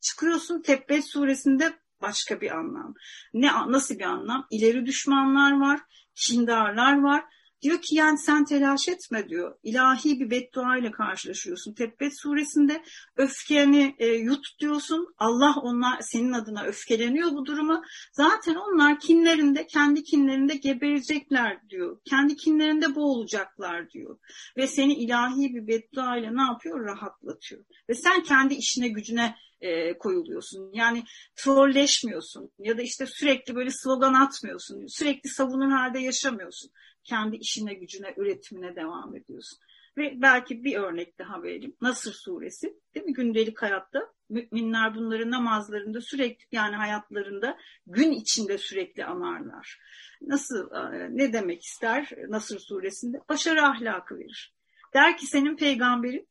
çıkıyorsun 0.00 0.62
Tebbet 0.62 1.10
suresinde 1.10 1.78
başka 2.02 2.40
bir 2.40 2.50
anlam. 2.50 2.94
Ne 3.34 3.52
nasıl 3.68 3.94
bir 3.94 4.04
anlam? 4.04 4.46
İleri 4.50 4.86
düşmanlar 4.86 5.60
var, 5.60 5.80
kindarlar 6.14 7.02
var 7.02 7.24
Diyor 7.62 7.82
ki 7.82 7.94
yani 7.94 8.18
sen 8.18 8.44
telaş 8.44 8.88
etme 8.88 9.28
diyor. 9.28 9.54
İlahi 9.62 10.20
bir 10.20 10.30
beddua 10.30 10.78
ile 10.78 10.90
karşılaşıyorsun. 10.90 11.74
Tebbet 11.74 12.20
suresinde 12.20 12.82
öfkeni 13.16 13.94
e, 13.98 14.06
yut 14.06 14.46
diyorsun. 14.60 15.14
Allah 15.18 15.54
onlar 15.62 16.00
senin 16.00 16.32
adına 16.32 16.62
öfkeleniyor 16.62 17.30
bu 17.30 17.46
duruma. 17.46 17.82
Zaten 18.12 18.54
onlar 18.54 19.00
kinlerinde 19.00 19.66
kendi 19.66 20.02
kinlerinde 20.02 20.54
geberecekler 20.54 21.68
diyor. 21.70 21.98
Kendi 22.04 22.36
kinlerinde 22.36 22.94
boğulacaklar 22.94 23.90
diyor. 23.90 24.18
Ve 24.56 24.66
seni 24.66 24.94
ilahi 24.94 25.54
bir 25.54 25.66
beddua 25.66 26.16
ile 26.16 26.36
ne 26.36 26.42
yapıyor? 26.42 26.84
Rahatlatıyor. 26.84 27.64
Ve 27.88 27.94
sen 27.94 28.22
kendi 28.22 28.54
işine 28.54 28.88
gücüne 28.88 29.34
e, 29.60 29.98
koyuluyorsun. 29.98 30.70
Yani 30.72 31.04
trolleşmiyorsun 31.36 32.50
ya 32.58 32.78
da 32.78 32.82
işte 32.82 33.06
sürekli 33.06 33.54
böyle 33.54 33.70
slogan 33.70 34.14
atmıyorsun. 34.14 34.86
Sürekli 34.86 35.30
savunur 35.30 35.70
halde 35.70 35.98
yaşamıyorsun 35.98 36.70
kendi 37.08 37.36
işine 37.36 37.74
gücüne, 37.74 38.14
üretimine 38.16 38.76
devam 38.76 39.16
ediyorsun. 39.16 39.58
Ve 39.96 40.22
belki 40.22 40.64
bir 40.64 40.76
örnek 40.76 41.18
daha 41.18 41.42
verelim. 41.42 41.76
Nasır 41.80 42.12
suresi 42.12 42.78
değil 42.94 43.06
mi? 43.06 43.12
Gündelik 43.12 43.62
hayatta 43.62 44.12
müminler 44.28 44.94
bunları 44.94 45.30
namazlarında 45.30 46.00
sürekli 46.00 46.46
yani 46.52 46.76
hayatlarında 46.76 47.58
gün 47.86 48.12
içinde 48.12 48.58
sürekli 48.58 49.04
anarlar. 49.04 49.80
Nasıl 50.22 50.70
e, 50.72 51.08
ne 51.10 51.32
demek 51.32 51.64
ister 51.64 52.10
Nasır 52.28 52.58
suresinde? 52.58 53.20
Başarı 53.28 53.62
ahlakı 53.62 54.18
verir. 54.18 54.54
Der 54.94 55.16
ki 55.16 55.26
senin 55.26 55.56
peygamberin 55.56 56.28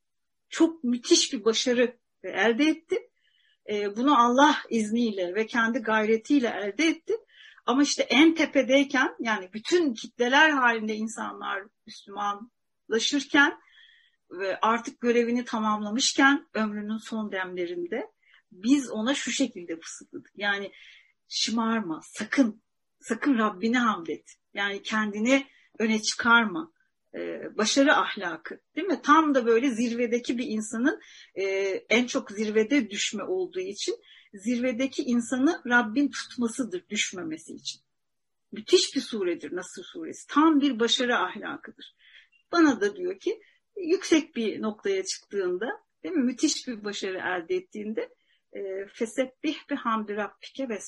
çok 0.49 0.83
müthiş 0.83 1.33
bir 1.33 1.45
başarı 1.45 1.97
elde 2.23 2.65
etti. 2.65 3.09
E, 3.69 3.95
bunu 3.95 4.21
Allah 4.21 4.55
izniyle 4.69 5.35
ve 5.35 5.45
kendi 5.45 5.79
gayretiyle 5.79 6.47
elde 6.47 6.87
etti 6.87 7.13
ama 7.67 7.83
işte 7.83 8.03
en 8.03 8.35
tepedeyken 8.35 9.15
yani 9.19 9.49
bütün 9.53 9.93
kitleler 9.93 10.49
halinde 10.49 10.95
insanlar 10.95 11.63
Müslümanlaşırken 11.85 13.59
ve 14.31 14.59
artık 14.61 15.01
görevini 15.01 15.45
tamamlamışken 15.45 16.47
ömrünün 16.53 16.97
son 16.97 17.31
demlerinde 17.31 18.11
biz 18.51 18.91
ona 18.91 19.13
şu 19.13 19.31
şekilde 19.31 19.79
fısıldadık. 19.79 20.31
Yani 20.35 20.71
şımarma, 21.27 22.01
sakın, 22.03 22.61
sakın 22.99 23.37
Rabbine 23.37 23.79
hamd 23.79 24.07
et. 24.07 24.35
Yani 24.53 24.81
kendini 24.83 25.47
öne 25.79 26.01
çıkarma. 26.01 26.71
Ee, 27.15 27.57
başarı 27.57 27.95
ahlakı 27.95 28.59
değil 28.75 28.87
mi? 28.87 29.01
Tam 29.03 29.35
da 29.35 29.45
böyle 29.45 29.69
zirvedeki 29.69 30.37
bir 30.37 30.45
insanın 30.47 30.99
e, 31.35 31.43
en 31.89 32.07
çok 32.07 32.31
zirvede 32.31 32.89
düşme 32.89 33.23
olduğu 33.23 33.59
için 33.59 33.95
zirvedeki 34.33 35.03
insanı 35.03 35.61
Rabbin 35.69 36.11
tutmasıdır 36.11 36.89
düşmemesi 36.89 37.53
için. 37.53 37.81
Müthiş 38.51 38.95
bir 38.95 39.01
suredir 39.01 39.55
Nasır 39.55 39.83
suresi. 39.83 40.27
Tam 40.27 40.61
bir 40.61 40.79
başarı 40.79 41.17
ahlakıdır. 41.17 41.95
Bana 42.51 42.81
da 42.81 42.95
diyor 42.95 43.19
ki 43.19 43.41
yüksek 43.77 44.35
bir 44.35 44.61
noktaya 44.61 45.03
çıktığında 45.03 45.67
değil 46.03 46.15
mi? 46.15 46.23
müthiş 46.23 46.67
bir 46.67 46.83
başarı 46.83 47.17
elde 47.17 47.55
ettiğinde 47.55 48.09
e, 48.53 48.87
fesebbih 48.93 49.57
bi 49.69 49.75
hamdi 49.75 50.15
rabbike 50.15 50.69
ve 50.69 50.79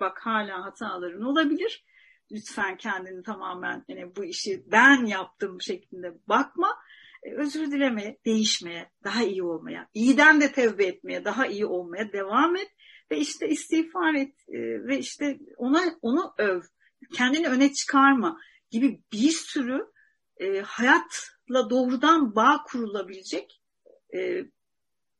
Bak 0.00 0.18
hala 0.22 0.64
hataların 0.64 1.22
olabilir. 1.22 1.84
Lütfen 2.32 2.76
kendini 2.76 3.22
tamamen 3.22 3.84
yani 3.88 4.16
bu 4.16 4.24
işi 4.24 4.62
ben 4.66 5.04
yaptım 5.04 5.60
şeklinde 5.60 6.12
bakma. 6.28 6.76
E, 7.22 7.34
özür 7.34 7.70
dilemeye, 7.72 8.18
değişmeye, 8.24 8.90
daha 9.04 9.22
iyi 9.22 9.42
olmaya, 9.42 9.88
iyiden 9.94 10.40
de 10.40 10.52
tevbe 10.52 10.86
etmeye, 10.86 11.24
daha 11.24 11.46
iyi 11.46 11.66
olmaya 11.66 12.12
devam 12.12 12.56
et 12.56 12.68
ve 13.10 13.18
işte 13.18 13.48
istiğfar 13.48 14.14
et 14.14 14.34
e, 14.48 14.86
ve 14.86 14.98
işte 14.98 15.38
ona 15.56 15.82
onu 16.02 16.34
öv. 16.38 16.62
Kendini 17.12 17.48
öne 17.48 17.72
çıkarma. 17.72 18.40
gibi 18.70 19.02
bir 19.12 19.30
sürü 19.30 19.86
e, 20.36 20.60
hayatla 20.60 21.70
doğrudan 21.70 22.34
bağ 22.34 22.62
kurulabilecek 22.66 23.62
e, 24.14 24.44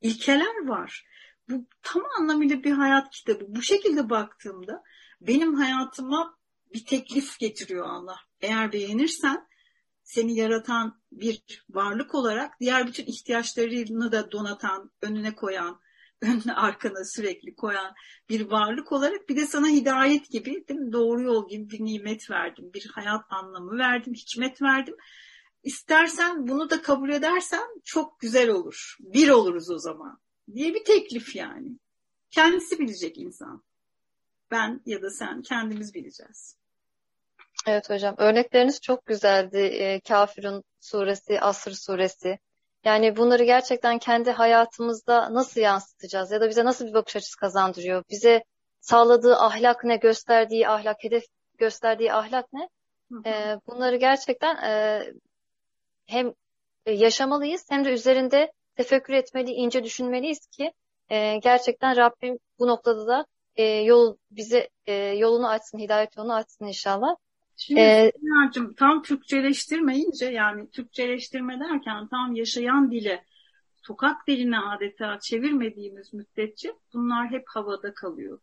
ilkeler 0.00 0.66
var. 0.66 1.06
Bu 1.48 1.66
tam 1.82 2.02
anlamıyla 2.18 2.64
bir 2.64 2.72
hayat 2.72 3.10
kitabı. 3.10 3.44
Bu 3.48 3.62
şekilde 3.62 4.10
baktığımda 4.10 4.82
benim 5.20 5.54
hayatıma 5.54 6.38
bir 6.74 6.84
teklif 6.84 7.38
getiriyor 7.38 7.86
Allah. 7.86 8.16
Eğer 8.40 8.72
beğenirsen 8.72 9.46
seni 10.02 10.36
yaratan 10.36 11.02
bir 11.12 11.64
varlık 11.70 12.14
olarak 12.14 12.60
diğer 12.60 12.86
bütün 12.86 13.06
ihtiyaçlarını 13.06 14.12
da 14.12 14.32
donatan, 14.32 14.90
önüne 15.02 15.34
koyan, 15.34 15.80
önüne 16.22 16.54
arkana 16.54 17.04
sürekli 17.04 17.54
koyan 17.54 17.94
bir 18.28 18.50
varlık 18.50 18.92
olarak 18.92 19.28
bir 19.28 19.36
de 19.36 19.46
sana 19.46 19.68
hidayet 19.68 20.30
gibi 20.30 20.68
değil 20.68 20.80
mi? 20.80 20.92
doğru 20.92 21.22
yol 21.22 21.48
gibi 21.48 21.70
bir 21.70 21.84
nimet 21.84 22.30
verdim. 22.30 22.70
Bir 22.74 22.90
hayat 22.94 23.24
anlamı 23.30 23.78
verdim, 23.78 24.14
hikmet 24.14 24.62
verdim. 24.62 24.96
İstersen 25.62 26.48
bunu 26.48 26.70
da 26.70 26.82
kabul 26.82 27.10
edersen 27.10 27.80
çok 27.84 28.20
güzel 28.20 28.50
olur. 28.50 28.96
Bir 29.00 29.28
oluruz 29.28 29.70
o 29.70 29.78
zaman 29.78 30.18
diye 30.54 30.74
bir 30.74 30.84
teklif 30.84 31.36
yani. 31.36 31.78
Kendisi 32.30 32.78
bilecek 32.78 33.18
insan. 33.18 33.64
Ben 34.50 34.80
ya 34.86 35.02
da 35.02 35.10
sen 35.10 35.42
kendimiz 35.42 35.94
bileceğiz. 35.94 36.56
Evet 37.66 37.90
hocam. 37.90 38.14
Örnekleriniz 38.18 38.80
çok 38.80 39.06
güzeldi. 39.06 39.58
E, 39.58 40.00
Kafirun 40.00 40.64
suresi, 40.80 41.40
Asr 41.40 41.70
suresi. 41.70 42.38
Yani 42.86 43.16
bunları 43.16 43.44
gerçekten 43.44 43.98
kendi 43.98 44.30
hayatımızda 44.30 45.34
nasıl 45.34 45.60
yansıtacağız 45.60 46.32
ya 46.32 46.40
da 46.40 46.48
bize 46.48 46.64
nasıl 46.64 46.86
bir 46.86 46.94
bakış 46.94 47.16
açısı 47.16 47.36
kazandırıyor? 47.36 48.04
Bize 48.10 48.44
sağladığı 48.80 49.36
ahlak 49.36 49.84
ne, 49.84 49.96
gösterdiği 49.96 50.68
ahlak, 50.68 51.04
hedef 51.04 51.24
gösterdiği 51.58 52.12
ahlak 52.12 52.46
ne? 52.52 52.68
E, 53.26 53.56
bunları 53.66 53.96
gerçekten 53.96 54.56
e, 54.56 55.02
hem 56.06 56.32
yaşamalıyız 56.86 57.66
hem 57.70 57.84
de 57.84 57.90
üzerinde 57.90 58.52
tefekkür 58.76 59.14
etmeli, 59.14 59.50
ince 59.50 59.84
düşünmeliyiz 59.84 60.46
ki 60.46 60.72
e, 61.10 61.36
gerçekten 61.36 61.96
Rabbim 61.96 62.38
bu 62.58 62.66
noktada 62.66 63.06
da 63.06 63.26
e, 63.56 63.64
yol 63.64 64.16
bize 64.30 64.68
e, 64.86 64.92
yolunu 64.94 65.48
açsın, 65.48 65.78
hidayet 65.78 66.16
yolunu 66.16 66.34
açsın 66.34 66.66
inşallah. 66.66 67.16
Şimdi 67.56 67.80
ee, 67.80 68.12
tam 68.76 69.02
Türkçeleştirmeyince 69.02 70.26
yani 70.26 70.70
Türkçeleştirme 70.70 71.60
derken 71.60 72.08
tam 72.08 72.34
yaşayan 72.34 72.90
dile 72.90 73.24
sokak 73.82 74.26
diline 74.26 74.58
adeta 74.58 75.18
çevirmediğimiz 75.20 76.14
müddetçe 76.14 76.74
bunlar 76.94 77.30
hep 77.30 77.44
havada 77.48 77.94
kalıyor. 77.94 78.40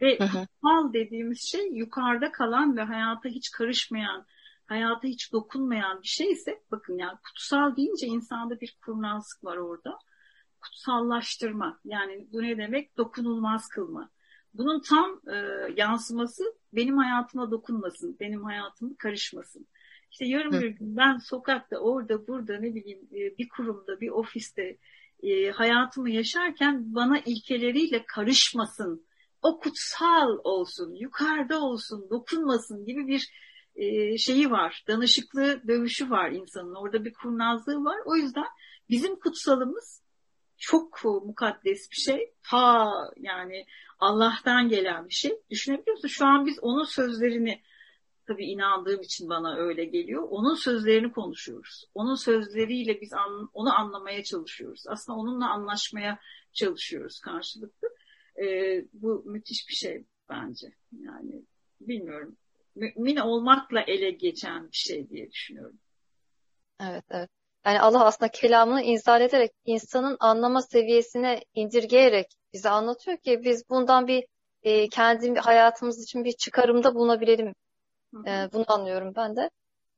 Ve 0.00 0.18
kutsal 0.18 0.92
dediğimiz 0.92 1.42
şey 1.42 1.72
yukarıda 1.72 2.32
kalan 2.32 2.76
ve 2.76 2.82
hayata 2.82 3.28
hiç 3.28 3.50
karışmayan, 3.50 4.26
hayata 4.66 5.08
hiç 5.08 5.32
dokunmayan 5.32 6.02
bir 6.02 6.08
şey 6.08 6.32
ise 6.32 6.62
bakın 6.70 6.98
yani 6.98 7.18
kutsal 7.26 7.76
deyince 7.76 8.06
insanda 8.06 8.60
bir 8.60 8.76
kurnazlık 8.84 9.44
var 9.44 9.56
orada. 9.56 9.98
Kutsallaştırma 10.60 11.80
yani 11.84 12.26
bu 12.32 12.42
ne 12.42 12.58
demek? 12.58 12.96
Dokunulmaz 12.96 13.68
kılma. 13.68 14.10
Bunun 14.54 14.80
tam 14.80 15.20
e, 15.34 15.36
yansıması 15.76 16.44
benim 16.72 16.96
hayatıma 16.98 17.50
dokunmasın, 17.50 18.16
benim 18.20 18.44
hayatıma 18.44 18.90
karışmasın. 18.98 19.66
İşte 20.10 20.24
yarın 20.24 20.52
bir 20.52 20.68
gün 20.68 20.96
ben 20.96 21.18
sokakta, 21.18 21.76
orada, 21.76 22.26
burada 22.26 22.58
ne 22.58 22.74
bileyim 22.74 23.08
e, 23.12 23.38
bir 23.38 23.48
kurumda, 23.48 24.00
bir 24.00 24.08
ofiste 24.08 24.78
e, 25.22 25.50
hayatımı 25.50 26.10
yaşarken 26.10 26.94
bana 26.94 27.18
ilkeleriyle 27.18 28.04
karışmasın, 28.06 29.06
o 29.42 29.60
kutsal 29.60 30.38
olsun, 30.44 30.94
yukarıda 30.94 31.60
olsun, 31.60 32.06
dokunmasın 32.10 32.84
gibi 32.84 33.06
bir 33.06 33.30
e, 33.76 34.18
şeyi 34.18 34.50
var. 34.50 34.84
Danışıklığı, 34.88 35.62
dövüşü 35.68 36.10
var 36.10 36.30
insanın. 36.30 36.74
Orada 36.74 37.04
bir 37.04 37.12
kurnazlığı 37.12 37.84
var. 37.84 37.98
O 38.04 38.16
yüzden 38.16 38.46
bizim 38.90 39.18
kutsalımız 39.18 40.03
çok 40.64 41.04
mukaddes 41.04 41.90
bir 41.90 41.96
şey. 41.96 42.34
Ta 42.50 42.92
yani 43.16 43.66
Allah'tan 43.98 44.68
gelen 44.68 45.08
bir 45.08 45.14
şey. 45.14 45.32
Düşünebiliyor 45.50 45.96
musun? 45.96 46.08
Şu 46.08 46.26
an 46.26 46.46
biz 46.46 46.58
onun 46.62 46.84
sözlerini 46.84 47.62
tabii 48.26 48.46
inandığım 48.46 49.00
için 49.00 49.28
bana 49.28 49.56
öyle 49.56 49.84
geliyor. 49.84 50.22
Onun 50.30 50.54
sözlerini 50.54 51.12
konuşuyoruz. 51.12 51.84
Onun 51.94 52.14
sözleriyle 52.14 53.00
biz 53.00 53.12
an, 53.12 53.50
onu 53.52 53.78
anlamaya 53.78 54.24
çalışıyoruz. 54.24 54.84
Aslında 54.88 55.18
onunla 55.18 55.50
anlaşmaya 55.50 56.18
çalışıyoruz 56.52 57.20
karşılıklı. 57.20 57.88
Ee, 58.42 58.84
bu 58.92 59.22
müthiş 59.26 59.68
bir 59.68 59.74
şey 59.74 60.04
bence. 60.28 60.66
Yani 60.92 61.42
bilmiyorum. 61.80 62.36
Mümin 62.74 63.16
olmakla 63.16 63.80
ele 63.80 64.10
geçen 64.10 64.64
bir 64.64 64.76
şey 64.76 65.08
diye 65.08 65.30
düşünüyorum. 65.30 65.78
Evet, 66.80 67.04
evet. 67.10 67.30
Yani 67.66 67.80
Allah 67.80 68.04
aslında 68.04 68.30
kelamını 68.30 68.82
inzal 68.82 69.20
ederek 69.20 69.50
insanın 69.64 70.16
anlama 70.20 70.62
seviyesine 70.62 71.44
indirgeyerek 71.54 72.26
bize 72.52 72.68
anlatıyor 72.68 73.18
ki 73.18 73.40
biz 73.44 73.68
bundan 73.70 74.06
bir 74.06 74.24
e, 74.62 74.88
kendi 74.88 75.34
hayatımız 75.34 76.02
için 76.02 76.24
bir 76.24 76.32
çıkarımda 76.32 76.94
bulunabilelim. 76.94 77.54
E, 78.26 78.48
bunu 78.52 78.64
anlıyorum 78.68 79.12
ben 79.16 79.36
de. 79.36 79.50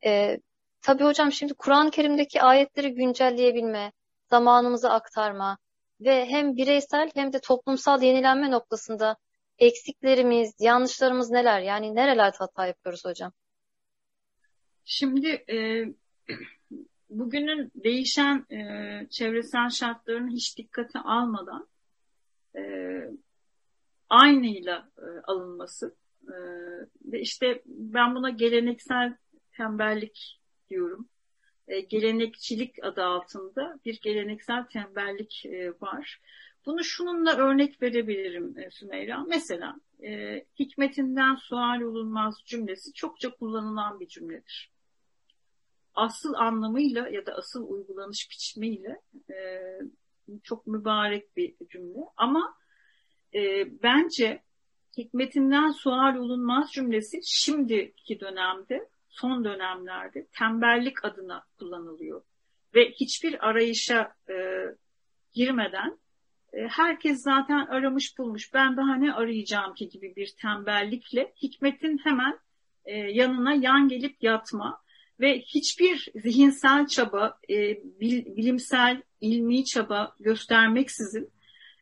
E, 0.05 0.41
tabii 0.83 1.05
hocam 1.05 1.33
şimdi 1.33 1.55
Kur'an-ı 1.55 1.91
Kerim'deki 1.91 2.43
ayetleri 2.43 2.95
güncelleyebilme, 2.95 3.93
zamanımızı 4.31 4.91
aktarma 4.91 5.59
ve 6.01 6.27
hem 6.27 6.57
bireysel 6.57 7.11
hem 7.15 7.33
de 7.33 7.41
toplumsal 7.41 8.03
yenilenme 8.03 8.51
noktasında 8.51 9.17
eksiklerimiz, 9.59 10.55
yanlışlarımız 10.61 11.31
neler? 11.31 11.61
Yani 11.61 11.95
nerelerde 11.95 12.37
hata 12.39 12.67
yapıyoruz 12.67 13.05
hocam? 13.05 13.33
Şimdi 14.85 15.29
e, 15.29 15.85
bugünün 17.11 17.73
değişen 17.75 18.47
e, 18.53 19.07
çevresel 19.11 19.71
şartlarını 19.71 20.31
hiç 20.31 20.59
dikkate 20.59 20.99
almadan 20.99 21.69
e, 22.57 22.63
aynıyla 24.09 24.89
e, 24.99 25.07
alınması 25.25 25.95
e, 26.29 26.35
ve 27.05 27.21
işte 27.21 27.63
ben 27.67 28.15
buna 28.15 28.31
geleneksel 28.31 29.17
tembellik 29.53 30.41
diyorum. 30.71 31.09
E, 31.69 31.81
gelenekçilik 31.81 32.85
adı 32.85 33.03
altında 33.03 33.81
bir 33.85 34.01
geleneksel 34.01 34.65
tembellik 34.67 35.47
e, 35.47 35.71
var. 35.81 36.21
Bunu 36.67 36.85
şununla 36.85 37.37
örnek 37.37 37.83
verebilirim 37.83 38.59
e, 38.59 38.71
Sümeyra. 38.71 39.25
Mesela 39.29 39.77
e, 40.03 40.45
hikmetinden 40.59 41.35
sual 41.35 41.81
olunmaz 41.81 42.43
cümlesi 42.47 42.93
çokça 42.93 43.31
kullanılan 43.31 44.01
bir 44.01 44.09
cümledir 44.09 44.76
asıl 45.97 46.35
anlamıyla 46.35 47.09
ya 47.09 47.27
da 47.27 47.35
asıl 47.35 47.69
uygulanış 47.69 48.31
biçimiyle 48.31 49.01
e, 49.31 49.37
çok 50.43 50.67
mübarek 50.67 51.37
bir 51.37 51.55
cümle. 51.69 52.01
Ama 52.17 52.57
e, 53.35 53.67
bence 53.83 54.43
hikmetinden 54.97 55.71
sual 55.71 56.17
olunmaz 56.17 56.73
cümlesi 56.73 57.21
şimdiki 57.25 58.21
dönemde, 58.21 58.89
son 59.09 59.45
dönemlerde 59.45 60.27
tembellik 60.27 61.05
adına 61.05 61.45
kullanılıyor. 61.59 62.23
Ve 62.75 62.91
hiçbir 62.91 63.49
arayışa 63.49 64.15
e, 64.29 64.35
girmeden 65.33 65.99
e, 66.53 66.69
herkes 66.69 67.23
zaten 67.23 67.67
aramış 67.67 68.19
bulmuş. 68.19 68.55
Ben 68.55 68.77
daha 68.77 68.95
ne 68.95 69.13
arayacağım 69.13 69.75
ki 69.75 69.89
gibi 69.89 70.17
bir 70.17 70.35
tembellikle 70.43 71.33
hikmetin 71.43 71.99
hemen 71.99 72.39
e, 72.85 72.97
yanına 72.97 73.55
yan 73.55 73.89
gelip 73.89 74.23
yatma 74.23 74.86
ve 75.21 75.41
hiçbir 75.41 76.09
zihinsel 76.15 76.87
çaba, 76.87 77.39
e, 77.51 77.57
bilimsel, 78.37 79.03
ilmi 79.21 79.65
çaba 79.65 80.15
göstermeksizin 80.21 81.33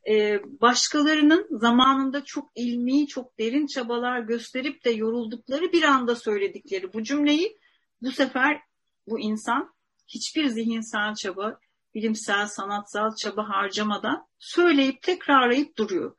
e, 0.08 0.40
başkalarının 0.60 1.46
zamanında 1.50 2.24
çok 2.24 2.50
ilmi, 2.54 3.06
çok 3.06 3.38
derin 3.38 3.66
çabalar 3.66 4.20
gösterip 4.20 4.84
de 4.84 4.90
yoruldukları 4.90 5.72
bir 5.72 5.82
anda 5.82 6.16
söyledikleri 6.16 6.92
bu 6.92 7.02
cümleyi 7.02 7.58
bu 8.02 8.12
sefer 8.12 8.60
bu 9.06 9.20
insan 9.20 9.74
hiçbir 10.08 10.46
zihinsel 10.46 11.14
çaba, 11.14 11.58
bilimsel, 11.94 12.46
sanatsal 12.46 13.16
çaba 13.16 13.48
harcamadan 13.48 14.26
söyleyip 14.38 15.02
tekrarlayıp 15.02 15.78
duruyor. 15.78 16.16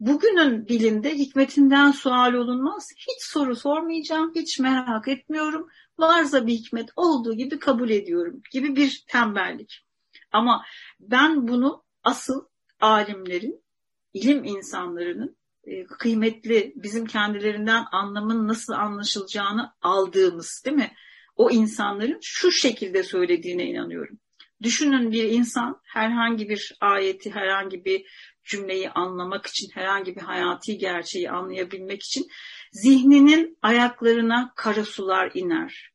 Bugünün 0.00 0.68
dilinde 0.68 1.14
hikmetinden 1.14 1.90
sual 1.90 2.34
olunmaz. 2.34 2.88
Hiç 2.96 3.22
soru 3.22 3.56
sormayacağım, 3.56 4.32
hiç 4.34 4.58
merak 4.58 5.08
etmiyorum 5.08 5.68
varsa 5.98 6.46
bir 6.46 6.52
hikmet 6.52 6.88
olduğu 6.96 7.34
gibi 7.34 7.58
kabul 7.58 7.90
ediyorum 7.90 8.42
gibi 8.52 8.76
bir 8.76 9.04
tembellik. 9.08 9.86
Ama 10.32 10.64
ben 11.00 11.48
bunu 11.48 11.84
asıl 12.02 12.44
alimlerin, 12.80 13.64
ilim 14.12 14.44
insanlarının 14.44 15.36
e, 15.64 15.84
kıymetli, 15.84 16.72
bizim 16.76 17.06
kendilerinden 17.06 17.84
anlamın 17.92 18.48
nasıl 18.48 18.72
anlaşılacağını 18.72 19.72
aldığımız 19.80 20.62
değil 20.64 20.76
mi? 20.76 20.92
O 21.36 21.50
insanların 21.50 22.18
şu 22.22 22.52
şekilde 22.52 23.02
söylediğine 23.02 23.66
inanıyorum. 23.66 24.18
Düşünün 24.62 25.12
bir 25.12 25.24
insan 25.24 25.80
herhangi 25.84 26.48
bir 26.48 26.76
ayeti, 26.80 27.30
herhangi 27.30 27.84
bir 27.84 28.06
cümleyi 28.44 28.90
anlamak 28.90 29.46
için, 29.46 29.68
herhangi 29.74 30.16
bir 30.16 30.20
hayati 30.20 30.78
gerçeği 30.78 31.30
anlayabilmek 31.30 32.02
için 32.02 32.26
zihninin 32.72 33.58
ayaklarına 33.62 34.52
kara 34.56 34.84
sular 34.84 35.30
iner. 35.34 35.90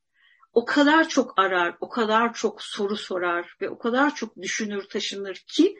O 0.53 0.65
kadar 0.65 1.09
çok 1.09 1.39
arar, 1.39 1.77
o 1.79 1.89
kadar 1.89 2.33
çok 2.33 2.63
soru 2.63 2.97
sorar 2.97 3.55
ve 3.61 3.69
o 3.69 3.77
kadar 3.77 4.15
çok 4.15 4.41
düşünür 4.41 4.89
taşınır 4.89 5.35
ki 5.47 5.75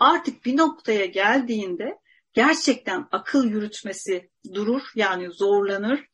artık 0.00 0.44
bir 0.44 0.56
noktaya 0.56 1.06
geldiğinde 1.06 1.98
gerçekten 2.32 3.08
akıl 3.12 3.44
yürütmesi 3.44 4.30
durur 4.54 4.82
yani 4.94 5.30
zorlanır 5.30 6.04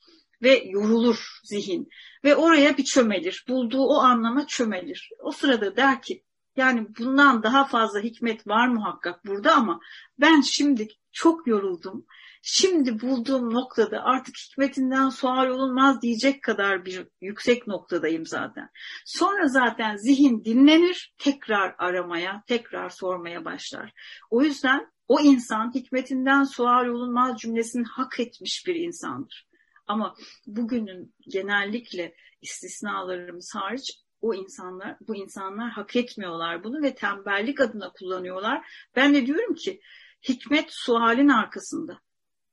ve 0.42 0.62
yorulur 0.64 1.40
zihin 1.44 1.88
ve 2.24 2.36
oraya 2.36 2.76
bir 2.76 2.84
çömelir. 2.84 3.44
Bulduğu 3.48 3.82
o 3.82 3.98
anlama 3.98 4.46
çömelir. 4.46 5.10
O 5.18 5.32
sırada 5.32 5.76
der 5.76 6.02
ki 6.02 6.24
yani 6.58 6.86
bundan 6.98 7.42
daha 7.42 7.64
fazla 7.64 8.00
hikmet 8.00 8.46
var 8.46 8.68
muhakkak 8.68 9.26
burada 9.26 9.54
ama 9.54 9.80
ben 10.18 10.40
şimdi 10.40 10.88
çok 11.12 11.46
yoruldum. 11.46 12.06
Şimdi 12.42 13.00
bulduğum 13.00 13.54
noktada 13.54 14.04
artık 14.04 14.34
hikmetinden 14.36 15.08
sual 15.08 15.46
olunmaz 15.46 16.02
diyecek 16.02 16.42
kadar 16.42 16.84
bir 16.84 17.06
yüksek 17.20 17.66
noktadayım 17.66 18.26
zaten. 18.26 18.70
Sonra 19.04 19.48
zaten 19.48 19.96
zihin 19.96 20.44
dinlenir, 20.44 21.14
tekrar 21.18 21.74
aramaya, 21.78 22.42
tekrar 22.46 22.88
sormaya 22.88 23.44
başlar. 23.44 23.92
O 24.30 24.42
yüzden 24.42 24.92
o 25.08 25.20
insan 25.20 25.74
hikmetinden 25.74 26.44
sual 26.44 26.86
olunmaz 26.86 27.38
cümlesini 27.40 27.84
hak 27.84 28.20
etmiş 28.20 28.66
bir 28.66 28.74
insandır. 28.74 29.48
Ama 29.86 30.14
bugünün 30.46 31.14
genellikle 31.28 32.14
istisnalarımız 32.42 33.54
hariç 33.54 33.98
o 34.20 34.34
insanlar, 34.34 34.96
bu 35.08 35.16
insanlar 35.16 35.70
hak 35.70 35.96
etmiyorlar 35.96 36.64
bunu 36.64 36.82
ve 36.82 36.94
tembellik 36.94 37.60
adına 37.60 37.92
kullanıyorlar. 37.92 38.88
Ben 38.96 39.14
de 39.14 39.26
diyorum 39.26 39.54
ki 39.54 39.80
hikmet 40.28 40.66
sualin 40.70 41.28
arkasında. 41.28 42.00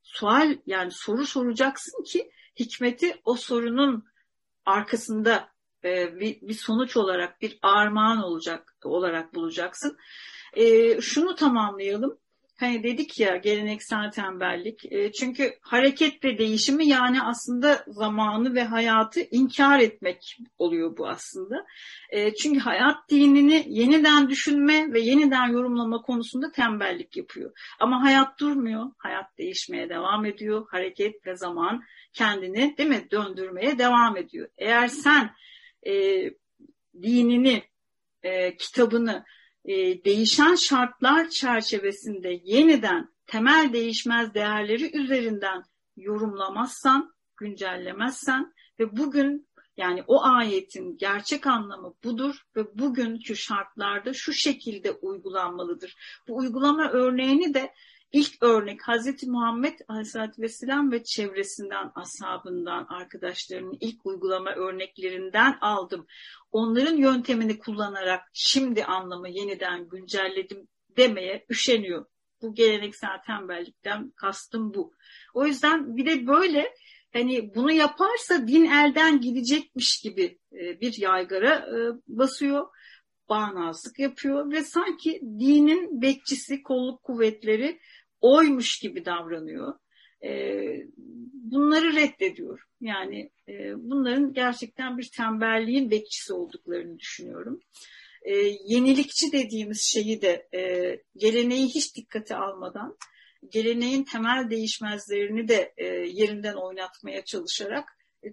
Sual 0.04 0.58
yani 0.65 0.91
soru 0.91 1.25
soracaksın 1.25 2.04
ki 2.04 2.32
hikmeti 2.60 3.21
o 3.25 3.36
sorunun 3.36 4.06
arkasında 4.65 5.49
e, 5.84 6.19
bir, 6.19 6.41
bir 6.41 6.54
sonuç 6.54 6.97
olarak 6.97 7.41
bir 7.41 7.60
armağan 7.62 8.23
olacak 8.23 8.78
olarak 8.84 9.36
bulacaksın. 9.36 9.97
E, 10.54 11.01
şunu 11.01 11.36
tamamlayalım 11.36 12.19
hani 12.60 12.84
dedik 12.84 13.20
ya 13.20 13.38
geleneksel 13.38 14.12
tembellik. 14.12 14.91
E, 14.91 15.12
çünkü 15.12 15.54
hareket 15.62 16.24
ve 16.24 16.38
değişimi 16.38 16.88
yani 16.88 17.22
aslında 17.22 17.84
zamanı 17.88 18.56
ve 18.56 18.63
hayatı 18.63 19.22
inkar 19.32 19.80
etmek 19.80 20.38
oluyor 20.58 20.98
bu 20.98 21.08
aslında. 21.08 21.65
E, 22.10 22.36
çünkü 22.36 22.60
hayat 22.60 23.10
dinini 23.10 23.65
yeniden 23.68 24.30
düşünme 24.30 24.94
ve 24.94 25.00
yeniden 25.00 25.48
yorumlama 25.48 26.02
konusunda 26.02 26.52
tembellik 26.52 27.18
yapıyor. 27.18 27.52
Ama 27.80 28.04
hayat 28.04 28.39
durmuyor. 28.39 28.86
Hayat 28.98 29.38
değişmeye 29.38 29.89
devam 29.89 30.26
ediyor. 30.26 30.65
Hareket 30.72 31.28
ve 31.28 31.36
zaman 31.36 31.84
kendini 32.13 32.78
değil 32.78 32.89
mi 32.89 33.08
döndürmeye 33.12 33.78
devam 33.78 34.18
ediyor. 34.18 34.50
Eğer 34.58 34.88
sen 34.88 35.36
e, 35.88 36.24
dinini, 37.02 37.63
e, 38.24 38.58
kitabını 38.58 39.26
e, 39.65 40.04
değişen 40.04 40.56
şartlar 40.56 41.30
çerçevesinde 41.30 42.41
yeniden 42.43 43.10
temel 43.28 43.73
değişmez 43.73 44.34
değerleri 44.34 44.97
üzerinden 44.97 45.63
yorumlamazsan, 45.97 47.13
güncellemezsen 47.38 48.54
ve 48.80 48.97
bugün 48.97 49.47
yani 49.78 50.04
o 50.08 50.23
ayetin 50.23 50.97
gerçek 50.97 51.47
anlamı 51.47 51.93
budur 52.04 52.36
ve 52.56 52.80
bugünkü 52.80 53.36
şartlarda 53.36 54.13
şu 54.13 54.34
şekilde 54.34 54.91
uygulanmalıdır. 54.91 55.95
Bu 56.28 56.38
uygulama 56.38 56.89
örneğini 56.89 57.54
de 57.54 57.73
ilk 58.15 58.43
örnek 58.43 58.88
Hazreti 58.88 59.30
Muhammed 59.30 59.80
Aleyhisselatü 59.88 60.41
Vesselam 60.41 60.91
ve 60.91 61.04
çevresinden, 61.04 61.91
ashabından, 61.95 62.86
arkadaşlarının 62.89 63.78
ilk 63.80 64.06
uygulama 64.06 64.51
örneklerinden 64.51 65.58
aldım. 65.62 66.08
Onların 66.51 66.95
yöntemini 66.95 67.60
kullanarak 67.60 68.21
şimdi 68.34 68.86
anlamı 68.86 69.30
yeniden 69.30 69.89
güncelledim 69.89 70.67
demeye 70.97 71.45
üşeniyor. 71.49 72.06
Bu 72.41 72.54
geleneksel 72.54 73.21
tembellikten 73.25 74.12
kastım 74.15 74.73
bu. 74.73 74.93
O 75.34 75.45
yüzden 75.45 75.97
bir 75.97 76.06
de 76.06 76.28
böyle 76.28 76.73
hani 77.13 77.56
bunu 77.56 77.71
yaparsa 77.71 78.47
din 78.47 78.65
elden 78.65 79.21
gidecekmiş 79.21 80.01
gibi 80.01 80.39
e, 80.54 80.82
bir 80.82 80.97
yaygara 80.97 81.56
e, 81.56 81.78
basıyor 82.08 82.67
bağnazlık 83.30 83.99
yapıyor 83.99 84.51
ve 84.51 84.63
sanki 84.63 85.21
dinin 85.39 86.01
bekçisi, 86.01 86.63
kolluk 86.63 87.04
kuvvetleri 87.04 87.80
oymuş 88.21 88.80
gibi 88.80 89.06
davranıyor. 89.06 89.73
E, 90.23 90.32
bunları 91.34 91.95
reddediyor. 91.95 92.60
Yani 92.82 93.32
e, 93.49 93.54
bunların 93.78 94.34
gerçekten 94.34 94.97
bir 94.97 95.10
tembelliğin 95.17 95.91
bekçisi 95.91 96.34
olduklarını 96.34 96.99
düşünüyorum. 96.99 97.60
E, 98.23 98.36
yenilikçi 98.67 99.32
dediğimiz 99.32 99.82
şeyi 99.93 100.21
de 100.21 100.47
geleneği 101.17 101.65
hiç 101.65 101.95
dikkate 101.95 102.36
almadan 102.36 102.97
geleneğin 103.49 104.04
temel 104.04 104.49
değişmezlerini 104.49 105.47
de 105.47 105.73
yerinden 106.13 106.54
oynatmaya 106.54 107.25
çalışarak 107.25 107.89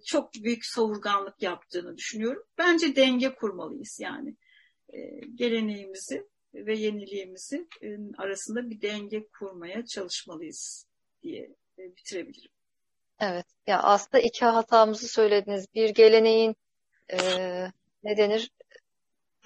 çok 0.07 0.35
büyük 0.35 0.65
savurganlık 0.65 1.43
yaptığını 1.43 1.97
düşünüyorum. 1.97 2.43
Bence 2.59 2.97
denge 2.97 3.35
kurmalıyız 3.35 3.99
yani. 4.01 4.37
Geleneğimizi 5.35 6.27
ve 6.55 6.77
yeniliğimizi 6.77 7.69
e, 7.83 7.97
arasında 8.19 8.71
bir 8.71 8.81
denge 8.81 9.27
kurmaya 9.29 9.87
çalışmalıyız 9.87 10.87
diye 11.23 11.43
e, 11.79 11.97
bitirebilirim. 11.97 12.51
Evet. 13.21 13.47
Ya 13.67 13.83
aslında 13.83 14.21
iki 14.23 14.45
hatamızı 14.45 15.09
söylediniz. 15.09 15.67
Bir 15.75 15.89
geleneğin 15.89 16.57
e, 17.13 17.19
ne 18.05 18.17
denir 18.17 18.51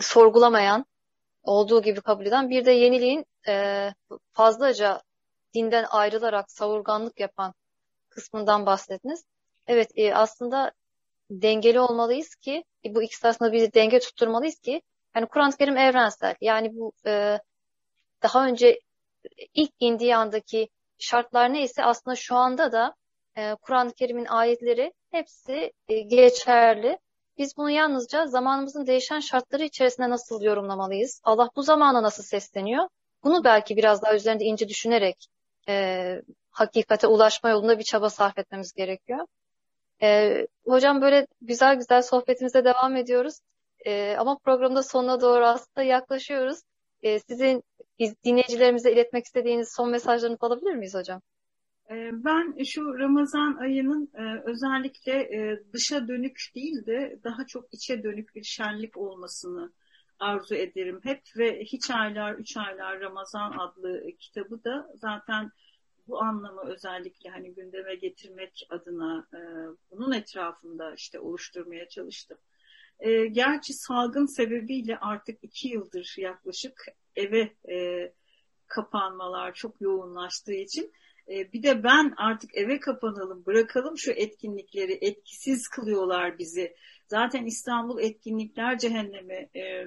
sorgulamayan, 0.01 0.87
olduğu 1.43 1.83
gibi 1.83 2.01
kabul 2.01 2.27
eden, 2.27 2.51
bir 2.51 2.65
de 2.65 2.73
yeniliğin 2.73 3.27
e, 3.49 3.89
fazlaca 4.33 5.03
dinden 5.55 5.87
ayrılarak 5.91 6.51
savurganlık 6.51 7.21
yapan 7.21 7.55
kısmından 8.09 8.67
bahsettiniz. 8.67 9.25
Evet, 9.67 9.91
e, 9.97 10.15
aslında 10.15 10.73
dengeli 11.31 11.81
olmalıyız 11.81 12.35
ki, 12.35 12.65
bu 12.85 13.03
ikisi 13.03 13.27
arasında 13.27 13.53
bir 13.53 13.73
denge 13.73 13.99
tutturmalıyız 13.99 14.59
ki 14.59 14.83
yani 15.17 15.27
Kur'an-ı 15.27 15.57
Kerim 15.57 15.77
evrensel. 15.77 16.35
Yani 16.41 16.71
bu 16.75 16.93
e, 17.07 17.39
daha 18.23 18.47
önce 18.47 18.81
ilk 19.55 19.73
indiği 19.81 20.17
andaki 20.17 20.69
şartlar 20.99 21.53
neyse 21.53 21.85
aslında 21.85 22.17
şu 22.17 22.37
anda 22.37 22.73
da 22.73 22.95
e, 23.37 23.55
Kur'an-ı 23.55 23.93
Kerim'in 23.93 24.27
ayetleri 24.27 24.93
hepsi 25.11 25.73
e, 25.89 26.01
geçerli. 26.01 26.99
Biz 27.39 27.57
bunu 27.57 27.71
yalnızca 27.71 28.27
zamanımızın 28.27 28.87
değişen 28.87 29.21
şartları 29.21 29.65
içerisinde 29.65 30.11
nasıl 30.11 30.43
yorumlamalıyız? 30.43 31.21
Allah 31.25 31.51
bu 31.57 31.63
zamana 31.63 32.03
nasıl 32.03 32.23
sesleniyor? 32.23 32.89
Bunu 33.25 33.45
belki 33.45 33.77
biraz 33.77 34.03
daha 34.03 34.15
üzerinde 34.15 34.45
ince 34.45 34.69
düşünerek 34.69 35.27
e, 35.69 36.17
hakikate 36.51 37.07
ulaşma 37.07 37.51
yolunda 37.51 37.79
bir 37.79 37.85
çaba 37.85 38.11
sarf 38.11 38.39
etmemiz 38.39 38.73
gerekiyor. 38.73 39.27
E, 40.03 40.37
hocam 40.67 41.03
böyle 41.03 41.27
güzel 41.41 41.77
güzel 41.77 42.03
sohbetimize 42.03 42.65
devam 42.65 42.97
ediyoruz. 42.97 43.41
E, 43.87 44.17
ama 44.19 44.39
programda 44.39 44.83
sonuna 44.83 45.21
doğru 45.21 45.45
aslında 45.45 45.83
yaklaşıyoruz. 45.83 46.59
E, 47.03 47.19
sizin 47.19 47.63
dinleyicilerimize 48.25 48.93
iletmek 48.93 49.25
istediğiniz 49.25 49.73
son 49.77 49.91
mesajlarınızı 49.91 50.47
alabilir 50.47 50.75
miyiz 50.75 50.95
hocam? 50.95 51.21
Ee, 51.91 52.11
ben 52.13 52.65
şu 52.65 52.99
Ramazan 52.99 53.57
ayının 53.57 54.11
e, 54.15 54.43
özellikle 54.45 55.13
e, 55.13 55.63
dışa 55.73 56.09
dönük 56.09 56.41
değil 56.55 56.87
de 56.87 57.19
daha 57.25 57.47
çok 57.47 57.75
içe 57.75 58.03
dönük 58.03 58.35
bir 58.35 58.43
şenlik 58.43 58.97
olmasını 58.97 59.73
arzu 60.19 60.55
ederim 60.55 61.01
hep 61.03 61.23
ve 61.37 61.61
Hiç 61.65 61.91
Aylar, 61.91 62.35
Üç 62.35 62.57
Aylar 62.57 63.01
Ramazan 63.01 63.53
adlı 63.59 64.03
kitabı 64.19 64.65
da 64.65 64.91
zaten 64.95 65.51
bu 66.09 66.23
anlamı 66.23 66.61
özellikle 66.61 67.31
hani 67.31 67.55
gündeme 67.55 67.95
getirmek 67.95 68.67
adına 68.71 69.27
e, 69.35 69.39
bunun 69.91 70.13
etrafında 70.13 70.95
işte 70.95 71.21
oluşturmaya 71.21 71.89
çalıştım. 71.89 72.39
E, 73.01 73.27
gerçi 73.27 73.73
salgın 73.75 74.27
sebebiyle 74.27 74.99
artık 74.99 75.39
iki 75.43 75.69
yıldır 75.69 76.15
yaklaşık 76.19 76.87
eve 77.17 77.53
e, 77.73 78.13
kapanmalar 78.67 79.55
çok 79.55 79.81
yoğunlaştığı 79.81 80.55
için 80.55 80.93
e, 81.29 81.53
bir 81.53 81.63
de 81.63 81.85
ben 81.85 82.15
artık 82.17 82.57
eve 82.57 82.81
kapanalım, 82.81 83.47
bırakalım 83.47 83.99
şu 83.99 84.11
etkinlikleri, 84.11 84.99
etkisiz 85.01 85.69
kılıyorlar 85.69 86.39
bizi. 86.39 86.77
Zaten 87.09 87.45
İstanbul 87.45 88.01
etkinlikler 88.01 88.79
cehennemi. 88.79 89.49
E, 89.57 89.87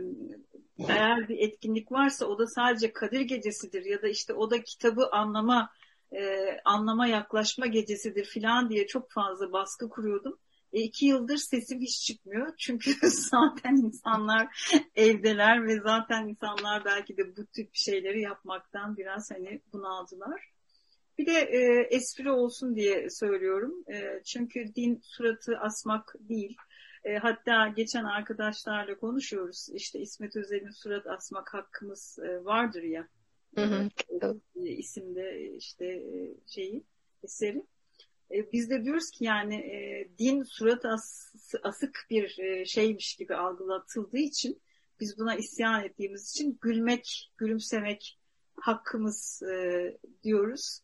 eğer 0.87 1.29
bir 1.29 1.37
etkinlik 1.39 1.91
varsa 1.91 2.25
o 2.25 2.39
da 2.39 2.47
sadece 2.47 2.93
Kadir 2.93 3.21
Gecesi'dir 3.21 3.85
ya 3.85 4.01
da 4.01 4.07
işte 4.07 4.33
o 4.33 4.51
da 4.51 4.63
kitabı 4.63 5.09
anlama 5.11 5.69
e, 6.11 6.21
anlama 6.65 7.07
yaklaşma 7.07 7.65
gecesidir 7.65 8.25
filan 8.25 8.69
diye 8.69 8.87
çok 8.87 9.11
fazla 9.11 9.51
baskı 9.51 9.89
kuruyordum. 9.89 10.39
E, 10.73 10.81
iki 10.81 11.05
yıldır 11.05 11.37
sesim 11.37 11.81
hiç 11.81 12.01
çıkmıyor. 12.01 12.53
Çünkü 12.57 12.91
zaten 13.09 13.75
insanlar 13.75 14.71
evdeler 14.95 15.67
ve 15.67 15.79
zaten 15.79 16.27
insanlar 16.27 16.85
belki 16.85 17.17
de 17.17 17.37
bu 17.37 17.45
tip 17.45 17.69
şeyleri 17.73 18.21
yapmaktan 18.21 18.97
biraz 18.97 19.31
hani 19.31 19.61
bunaldılar. 19.73 20.49
Bir 21.17 21.25
de 21.25 21.39
e, 21.39 21.87
espri 21.95 22.31
olsun 22.31 22.75
diye 22.75 23.09
söylüyorum. 23.09 23.83
E, 23.93 24.21
çünkü 24.25 24.75
din 24.75 24.99
suratı 25.03 25.57
asmak 25.59 26.15
değil. 26.19 26.57
E, 27.03 27.17
hatta 27.17 27.67
geçen 27.67 28.03
arkadaşlarla 28.03 28.97
konuşuyoruz. 28.97 29.69
İşte 29.73 29.99
İsmet 29.99 30.35
Özel'in 30.35 30.71
surat 30.71 31.07
asmak 31.07 31.53
hakkımız 31.53 32.19
e, 32.19 32.45
vardır 32.45 32.83
ya. 32.83 33.07
Hı 33.55 33.61
hı. 33.61 33.89
E, 34.55 34.61
isimde 34.69 35.55
işte 35.57 35.85
e, 35.85 36.35
şeyi 36.47 36.83
eseri. 37.23 37.65
E, 38.31 38.51
biz 38.51 38.69
de 38.69 38.83
diyoruz 38.83 39.11
ki 39.11 39.23
yani 39.23 39.55
e, 39.55 40.09
din 40.19 40.43
surat 40.43 40.85
as, 40.85 41.35
asık 41.63 42.07
bir 42.09 42.39
e, 42.39 42.65
şeymiş 42.65 43.15
gibi 43.15 43.35
algılatıldığı 43.35 44.17
için 44.17 44.61
biz 44.99 45.19
buna 45.19 45.35
isyan 45.35 45.83
ettiğimiz 45.83 46.29
için 46.29 46.57
gülmek, 46.61 47.31
gülümsemek 47.37 48.19
hakkımız 48.55 49.43
e, 49.43 49.97
diyoruz. 50.23 50.81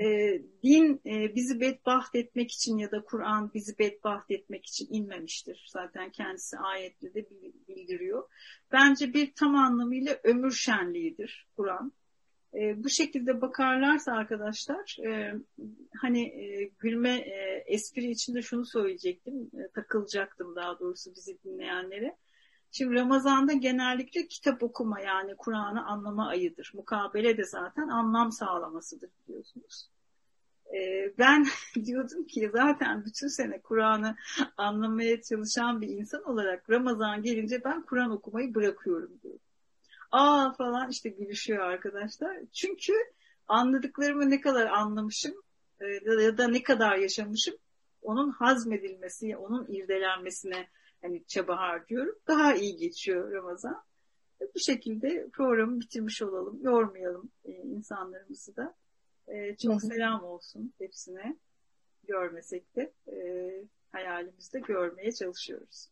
E, 0.00 0.38
din 0.62 1.00
e, 1.06 1.34
bizi 1.34 1.60
bedbaht 1.60 2.14
etmek 2.14 2.52
için 2.52 2.78
ya 2.78 2.90
da 2.90 3.04
Kur'an 3.04 3.54
bizi 3.54 3.78
bedbaht 3.78 4.30
etmek 4.30 4.66
için 4.66 4.88
inmemiştir. 4.90 5.66
Zaten 5.72 6.10
kendisi 6.10 6.58
ayette 6.58 7.14
de 7.14 7.26
bildiriyor. 7.68 8.28
Bence 8.72 9.14
bir 9.14 9.34
tam 9.34 9.56
anlamıyla 9.56 10.20
ömür 10.24 10.52
şenliğidir 10.52 11.48
Kur'an. 11.56 11.92
E, 12.54 12.84
bu 12.84 12.88
şekilde 12.88 13.40
bakarlarsa 13.40 14.12
arkadaşlar 14.12 14.96
e, 15.06 15.34
hani 16.00 16.22
e, 16.22 16.70
gülme 16.78 17.16
e, 17.18 17.64
espri 17.66 18.10
içinde 18.10 18.42
şunu 18.42 18.66
söyleyecektim 18.66 19.50
e, 19.54 19.72
takılacaktım 19.74 20.56
daha 20.56 20.78
doğrusu 20.78 21.14
bizi 21.14 21.42
dinleyenlere. 21.44 22.16
Şimdi 22.72 22.94
Ramazan'da 22.94 23.52
genellikle 23.52 24.26
kitap 24.26 24.62
okuma 24.62 25.00
yani 25.00 25.36
Kur'an'ı 25.36 25.86
anlama 25.86 26.28
ayıdır. 26.28 26.70
Mukabele 26.74 27.36
de 27.36 27.44
zaten 27.44 27.88
anlam 27.88 28.32
sağlamasıdır 28.32 29.10
biliyorsunuz. 29.28 29.88
Ee, 30.74 31.12
ben 31.18 31.46
diyordum 31.84 32.26
ki 32.26 32.50
zaten 32.52 33.04
bütün 33.04 33.28
sene 33.28 33.60
Kur'an'ı 33.60 34.16
anlamaya 34.56 35.22
çalışan 35.22 35.80
bir 35.80 35.88
insan 35.88 36.24
olarak 36.24 36.70
Ramazan 36.70 37.22
gelince 37.22 37.64
ben 37.64 37.82
Kur'an 37.82 38.10
okumayı 38.10 38.54
bırakıyorum 38.54 39.20
diyordum. 39.22 39.47
Aa 40.10 40.52
falan 40.52 40.90
işte 40.90 41.08
gülüşüyor 41.08 41.64
arkadaşlar. 41.64 42.38
Çünkü 42.52 42.92
anladıklarımı 43.48 44.30
ne 44.30 44.40
kadar 44.40 44.66
anlamışım 44.66 45.34
e, 45.80 45.86
ya 46.22 46.38
da 46.38 46.48
ne 46.48 46.62
kadar 46.62 46.96
yaşamışım 46.96 47.54
onun 48.02 48.30
hazmedilmesi, 48.30 49.36
onun 49.36 49.66
irdelenmesine 49.66 50.68
hani 51.02 51.24
çaba 51.26 51.56
harcıyorum. 51.56 52.18
Daha 52.28 52.54
iyi 52.54 52.76
geçiyor 52.76 53.32
Ramazan. 53.32 53.84
Bu 54.54 54.58
şekilde 54.58 55.28
programı 55.32 55.80
bitirmiş 55.80 56.22
olalım. 56.22 56.62
Yormayalım 56.62 57.30
e, 57.44 57.52
insanlarımızı 57.52 58.56
da. 58.56 58.74
E, 59.28 59.56
çok 59.56 59.82
selam 59.82 60.24
olsun 60.24 60.74
hepsine. 60.78 61.36
Görmesek 62.04 62.76
de 62.76 62.92
e, 63.12 63.16
hayalimizde 63.92 64.60
görmeye 64.60 65.12
çalışıyoruz. 65.12 65.88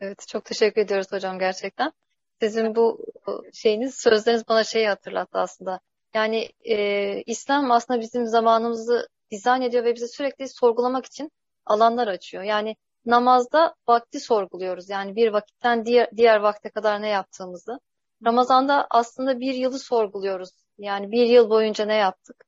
Evet 0.00 0.24
çok 0.28 0.44
teşekkür 0.44 0.80
ediyoruz 0.80 1.12
hocam 1.12 1.38
gerçekten. 1.38 1.92
Sizin 2.40 2.74
bu 2.74 3.06
şeyiniz, 3.52 3.94
sözleriniz 3.94 4.48
bana 4.48 4.64
şeyi 4.64 4.88
hatırlattı 4.88 5.38
aslında. 5.38 5.80
Yani 6.14 6.48
e, 6.64 7.22
İslam 7.22 7.70
aslında 7.70 8.00
bizim 8.00 8.26
zamanımızı 8.26 9.08
dizayn 9.30 9.62
ediyor 9.62 9.84
ve 9.84 9.94
bizi 9.94 10.08
sürekli 10.08 10.48
sorgulamak 10.48 11.06
için 11.06 11.30
alanlar 11.66 12.08
açıyor. 12.08 12.42
Yani 12.42 12.76
namazda 13.06 13.74
vakti 13.88 14.20
sorguluyoruz. 14.20 14.90
Yani 14.90 15.16
bir 15.16 15.32
vakitten 15.32 15.84
diğer, 15.84 16.10
diğer 16.16 16.40
vakte 16.40 16.70
kadar 16.70 17.02
ne 17.02 17.08
yaptığımızı. 17.08 17.80
Ramazan'da 18.24 18.86
aslında 18.90 19.40
bir 19.40 19.54
yılı 19.54 19.78
sorguluyoruz. 19.78 20.50
Yani 20.78 21.10
bir 21.10 21.26
yıl 21.26 21.50
boyunca 21.50 21.84
ne 21.84 21.94
yaptık? 21.94 22.44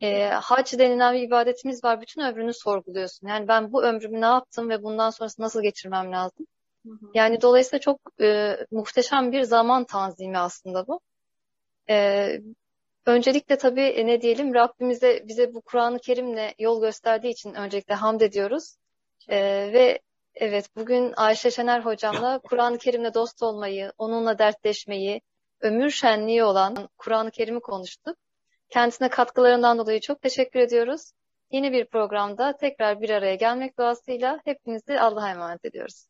E, 0.00 0.28
hac 0.28 0.78
denilen 0.78 1.14
bir 1.14 1.22
ibadetimiz 1.22 1.84
var. 1.84 2.00
Bütün 2.00 2.22
ömrünü 2.22 2.54
sorguluyorsun. 2.54 3.28
Yani 3.28 3.48
ben 3.48 3.72
bu 3.72 3.84
ömrümü 3.84 4.20
ne 4.20 4.26
yaptım 4.26 4.68
ve 4.68 4.82
bundan 4.82 5.10
sonrası 5.10 5.42
nasıl 5.42 5.62
geçirmem 5.62 6.12
lazım? 6.12 6.46
Yani 7.14 7.42
dolayısıyla 7.42 7.80
çok 7.80 8.00
e, 8.20 8.56
muhteşem 8.70 9.32
bir 9.32 9.42
zaman 9.42 9.84
tanzimi 9.84 10.38
aslında 10.38 10.86
bu. 10.86 11.00
E, 11.90 12.28
öncelikle 13.06 13.58
tabii 13.58 13.80
e, 13.80 14.06
ne 14.06 14.20
diyelim 14.20 14.54
Rabbimize 14.54 15.24
bize 15.28 15.54
bu 15.54 15.60
Kur'an-ı 15.60 15.98
Kerim'le 15.98 16.50
yol 16.58 16.80
gösterdiği 16.80 17.30
için 17.30 17.54
öncelikle 17.54 17.94
hamd 17.94 18.20
ediyoruz. 18.20 18.76
E, 19.28 19.38
ve 19.72 20.00
evet 20.34 20.76
bugün 20.76 21.12
Ayşe 21.16 21.50
Şener 21.50 21.80
hocamla 21.80 22.38
Kur'an-ı 22.38 22.78
Kerim'le 22.78 23.14
dost 23.14 23.42
olmayı, 23.42 23.92
onunla 23.98 24.38
dertleşmeyi, 24.38 25.20
ömür 25.60 25.90
şenliği 25.90 26.44
olan 26.44 26.88
Kur'an-ı 26.98 27.30
Kerim'i 27.30 27.60
konuştuk. 27.60 28.16
Kendisine 28.68 29.08
katkılarından 29.08 29.78
dolayı 29.78 30.00
çok 30.00 30.22
teşekkür 30.22 30.60
ediyoruz. 30.60 31.12
Yeni 31.50 31.72
bir 31.72 31.86
programda 31.86 32.56
tekrar 32.56 33.00
bir 33.00 33.10
araya 33.10 33.34
gelmek 33.34 33.78
duasıyla 33.78 34.40
hepinizi 34.44 35.00
Allah'a 35.00 35.30
emanet 35.30 35.64
ediyoruz. 35.64 36.06